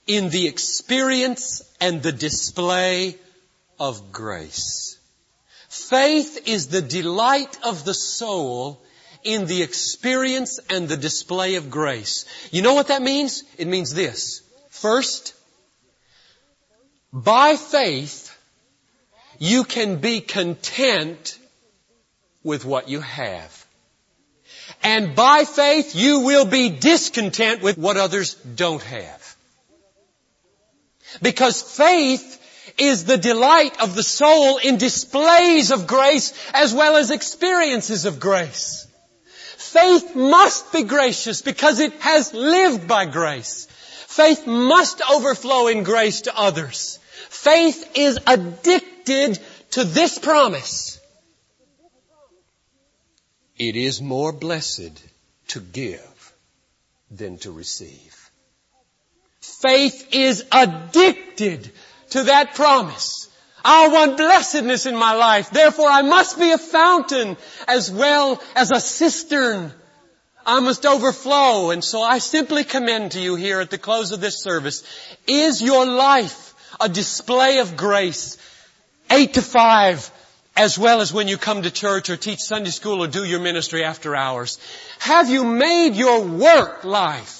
in 0.05 0.29
the 0.29 0.47
experience 0.47 1.61
and 1.79 2.01
the 2.01 2.11
display 2.11 3.15
of 3.79 4.11
grace. 4.11 4.96
Faith 5.67 6.47
is 6.47 6.67
the 6.67 6.81
delight 6.81 7.57
of 7.63 7.83
the 7.83 7.93
soul 7.93 8.81
in 9.23 9.45
the 9.45 9.61
experience 9.61 10.59
and 10.69 10.87
the 10.87 10.97
display 10.97 11.55
of 11.55 11.69
grace. 11.69 12.25
You 12.51 12.61
know 12.61 12.73
what 12.73 12.87
that 12.87 13.01
means? 13.01 13.43
It 13.57 13.67
means 13.67 13.93
this. 13.93 14.41
First, 14.69 15.33
by 17.11 17.57
faith, 17.57 18.33
you 19.39 19.63
can 19.63 19.97
be 19.97 20.21
content 20.21 21.37
with 22.43 22.63
what 22.63 22.87
you 22.87 23.01
have. 23.01 23.65
And 24.83 25.15
by 25.15 25.43
faith, 25.43 25.95
you 25.95 26.21
will 26.21 26.45
be 26.45 26.69
discontent 26.69 27.61
with 27.61 27.77
what 27.77 27.97
others 27.97 28.35
don't 28.35 28.83
have. 28.83 29.35
Because 31.21 31.61
faith 31.61 32.41
is 32.77 33.05
the 33.05 33.17
delight 33.17 33.81
of 33.81 33.95
the 33.95 34.03
soul 34.03 34.57
in 34.57 34.77
displays 34.77 35.71
of 35.71 35.87
grace 35.87 36.33
as 36.53 36.73
well 36.73 36.95
as 36.97 37.11
experiences 37.11 38.05
of 38.05 38.19
grace. 38.19 38.87
Faith 39.57 40.15
must 40.15 40.71
be 40.71 40.83
gracious 40.83 41.41
because 41.41 41.79
it 41.79 41.93
has 41.99 42.33
lived 42.33 42.87
by 42.87 43.05
grace. 43.05 43.67
Faith 44.07 44.47
must 44.47 45.01
overflow 45.11 45.67
in 45.67 45.83
grace 45.83 46.21
to 46.21 46.37
others. 46.37 46.99
Faith 47.29 47.91
is 47.95 48.19
addicted 48.25 49.39
to 49.71 49.83
this 49.83 50.17
promise 50.17 50.97
it 53.57 53.75
is 53.75 54.01
more 54.01 54.31
blessed 54.31 55.03
to 55.49 55.59
give 55.59 56.33
than 57.09 57.37
to 57.39 57.51
receive. 57.51 58.29
Faith 59.41 60.09
is 60.11 60.45
addicted 60.51 61.71
to 62.11 62.23
that 62.23 62.55
promise. 62.55 63.27
I 63.63 63.89
want 63.89 64.17
blessedness 64.17 64.85
in 64.85 64.95
my 64.95 65.15
life. 65.15 65.49
Therefore 65.49 65.89
I 65.89 66.01
must 66.01 66.39
be 66.39 66.51
a 66.51 66.57
fountain 66.57 67.37
as 67.67 67.91
well 67.91 68.41
as 68.55 68.71
a 68.71 68.79
cistern. 68.79 69.73
I 70.45 70.61
must 70.61 70.85
overflow. 70.85 71.71
And 71.71 71.83
so 71.83 72.01
I 72.01 72.19
simply 72.19 72.63
commend 72.63 73.11
to 73.11 73.19
you 73.19 73.35
here 73.35 73.59
at 73.59 73.69
the 73.69 73.77
close 73.77 74.13
of 74.13 74.21
this 74.21 74.41
service, 74.41 74.83
is 75.27 75.61
your 75.61 75.85
life 75.85 76.55
a 76.79 76.87
display 76.87 77.59
of 77.59 77.75
grace? 77.75 78.37
Eight 79.09 79.33
to 79.33 79.41
five, 79.41 80.09
as 80.55 80.77
well 80.77 81.01
as 81.01 81.13
when 81.13 81.27
you 81.27 81.37
come 81.37 81.63
to 81.63 81.71
church 81.71 82.09
or 82.09 82.17
teach 82.17 82.39
Sunday 82.39 82.71
school 82.71 83.03
or 83.03 83.07
do 83.07 83.23
your 83.23 83.39
ministry 83.39 83.83
after 83.83 84.15
hours? 84.15 84.59
Have 84.99 85.29
you 85.29 85.43
made 85.43 85.95
your 85.95 86.23
work 86.23 86.83
life 86.83 87.36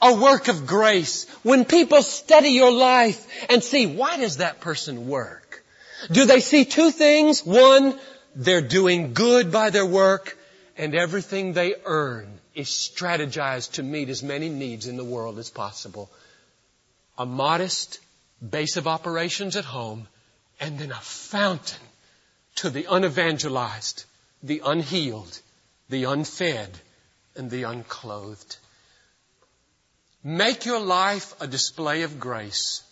a 0.00 0.14
work 0.14 0.48
of 0.48 0.66
grace? 0.66 1.28
When 1.42 1.64
people 1.64 2.02
study 2.02 2.50
your 2.50 2.72
life 2.72 3.26
and 3.48 3.62
see, 3.62 3.86
why 3.86 4.16
does 4.16 4.38
that 4.38 4.60
person 4.60 5.08
work? 5.08 5.62
Do 6.10 6.24
they 6.24 6.40
see 6.40 6.64
two 6.64 6.90
things? 6.90 7.44
One, 7.44 7.98
they're 8.34 8.62
doing 8.62 9.12
good 9.12 9.52
by 9.52 9.70
their 9.70 9.86
work 9.86 10.36
and 10.76 10.94
everything 10.94 11.52
they 11.52 11.74
earn 11.84 12.40
is 12.54 12.68
strategized 12.68 13.72
to 13.72 13.82
meet 13.82 14.08
as 14.08 14.22
many 14.22 14.48
needs 14.48 14.86
in 14.86 14.96
the 14.96 15.04
world 15.04 15.38
as 15.38 15.50
possible. 15.50 16.10
A 17.18 17.26
modest 17.26 18.00
base 18.48 18.76
of 18.76 18.86
operations 18.86 19.56
at 19.56 19.64
home 19.64 20.08
and 20.58 20.78
then 20.78 20.90
a 20.90 21.00
fountain 21.00 21.86
to 22.56 22.70
the 22.70 22.84
unevangelized, 22.84 24.04
the 24.42 24.62
unhealed, 24.64 25.40
the 25.88 26.04
unfed, 26.04 26.70
and 27.36 27.50
the 27.50 27.64
unclothed. 27.64 28.56
Make 30.22 30.66
your 30.66 30.80
life 30.80 31.34
a 31.40 31.46
display 31.46 32.02
of 32.02 32.20
grace. 32.20 32.82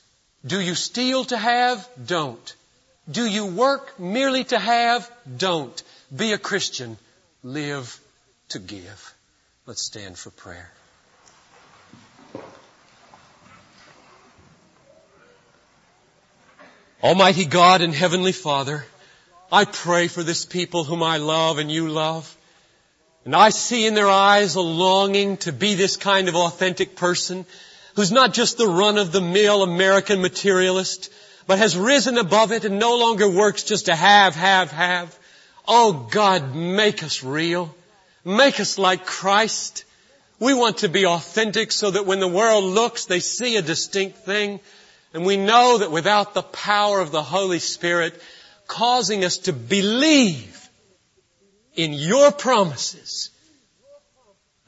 Do 0.46 0.60
you 0.60 0.74
steal 0.74 1.24
to 1.26 1.36
have? 1.36 1.86
Don't. 2.04 2.54
Do 3.10 3.26
you 3.26 3.46
work 3.46 3.98
merely 3.98 4.44
to 4.44 4.58
have? 4.58 5.10
Don't. 5.36 5.82
Be 6.14 6.32
a 6.32 6.38
Christian. 6.38 6.96
Live 7.42 8.00
to 8.50 8.58
give. 8.58 9.14
Let's 9.66 9.82
stand 9.82 10.16
for 10.16 10.30
prayer. 10.30 10.72
Almighty 17.02 17.44
God 17.44 17.82
and 17.82 17.94
Heavenly 17.94 18.32
Father, 18.32 18.84
I 19.52 19.66
pray 19.66 20.08
for 20.08 20.22
this 20.22 20.44
people 20.46 20.84
whom 20.84 21.02
I 21.02 21.18
love 21.18 21.58
and 21.58 21.70
you 21.70 21.88
love. 21.88 22.37
And 23.28 23.36
I 23.36 23.50
see 23.50 23.86
in 23.86 23.92
their 23.92 24.08
eyes 24.08 24.54
a 24.54 24.62
longing 24.62 25.36
to 25.38 25.52
be 25.52 25.74
this 25.74 25.98
kind 25.98 26.30
of 26.30 26.34
authentic 26.34 26.96
person 26.96 27.44
who's 27.94 28.10
not 28.10 28.32
just 28.32 28.56
the 28.56 28.66
run 28.66 28.96
of 28.96 29.12
the 29.12 29.20
mill 29.20 29.62
American 29.62 30.22
materialist, 30.22 31.12
but 31.46 31.58
has 31.58 31.76
risen 31.76 32.16
above 32.16 32.52
it 32.52 32.64
and 32.64 32.78
no 32.78 32.96
longer 32.96 33.28
works 33.28 33.64
just 33.64 33.84
to 33.84 33.94
have, 33.94 34.34
have, 34.34 34.70
have. 34.70 35.14
Oh 35.66 36.08
God, 36.10 36.54
make 36.54 37.02
us 37.02 37.22
real. 37.22 37.74
Make 38.24 38.60
us 38.60 38.78
like 38.78 39.04
Christ. 39.04 39.84
We 40.40 40.54
want 40.54 40.78
to 40.78 40.88
be 40.88 41.04
authentic 41.04 41.70
so 41.70 41.90
that 41.90 42.06
when 42.06 42.20
the 42.20 42.28
world 42.28 42.64
looks, 42.64 43.04
they 43.04 43.20
see 43.20 43.58
a 43.58 43.60
distinct 43.62 44.20
thing. 44.20 44.58
And 45.12 45.26
we 45.26 45.36
know 45.36 45.76
that 45.76 45.90
without 45.90 46.32
the 46.32 46.42
power 46.42 46.98
of 46.98 47.10
the 47.10 47.22
Holy 47.22 47.58
Spirit 47.58 48.18
causing 48.66 49.22
us 49.22 49.36
to 49.36 49.52
believe 49.52 50.67
in 51.74 51.92
your 51.92 52.32
promises, 52.32 53.30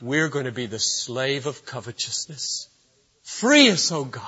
we're 0.01 0.29
going 0.29 0.47
to 0.47 0.53
be 0.53 0.67
the 0.67 0.79
slave 0.79 1.47
of 1.47 1.65
covetousness. 1.67 2.69
Free 3.23 3.71
us, 3.71 3.93
O 3.93 4.05
God. 4.05 4.25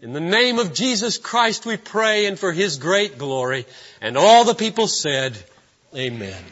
In 0.00 0.12
the 0.12 0.20
name 0.20 0.58
of 0.58 0.74
Jesus 0.74 1.18
Christ 1.18 1.64
we 1.64 1.76
pray 1.76 2.26
and 2.26 2.38
for 2.38 2.52
His 2.52 2.78
great 2.78 3.18
glory. 3.18 3.66
And 4.00 4.16
all 4.16 4.44
the 4.44 4.54
people 4.54 4.88
said, 4.88 5.36
Amen. 5.94 6.42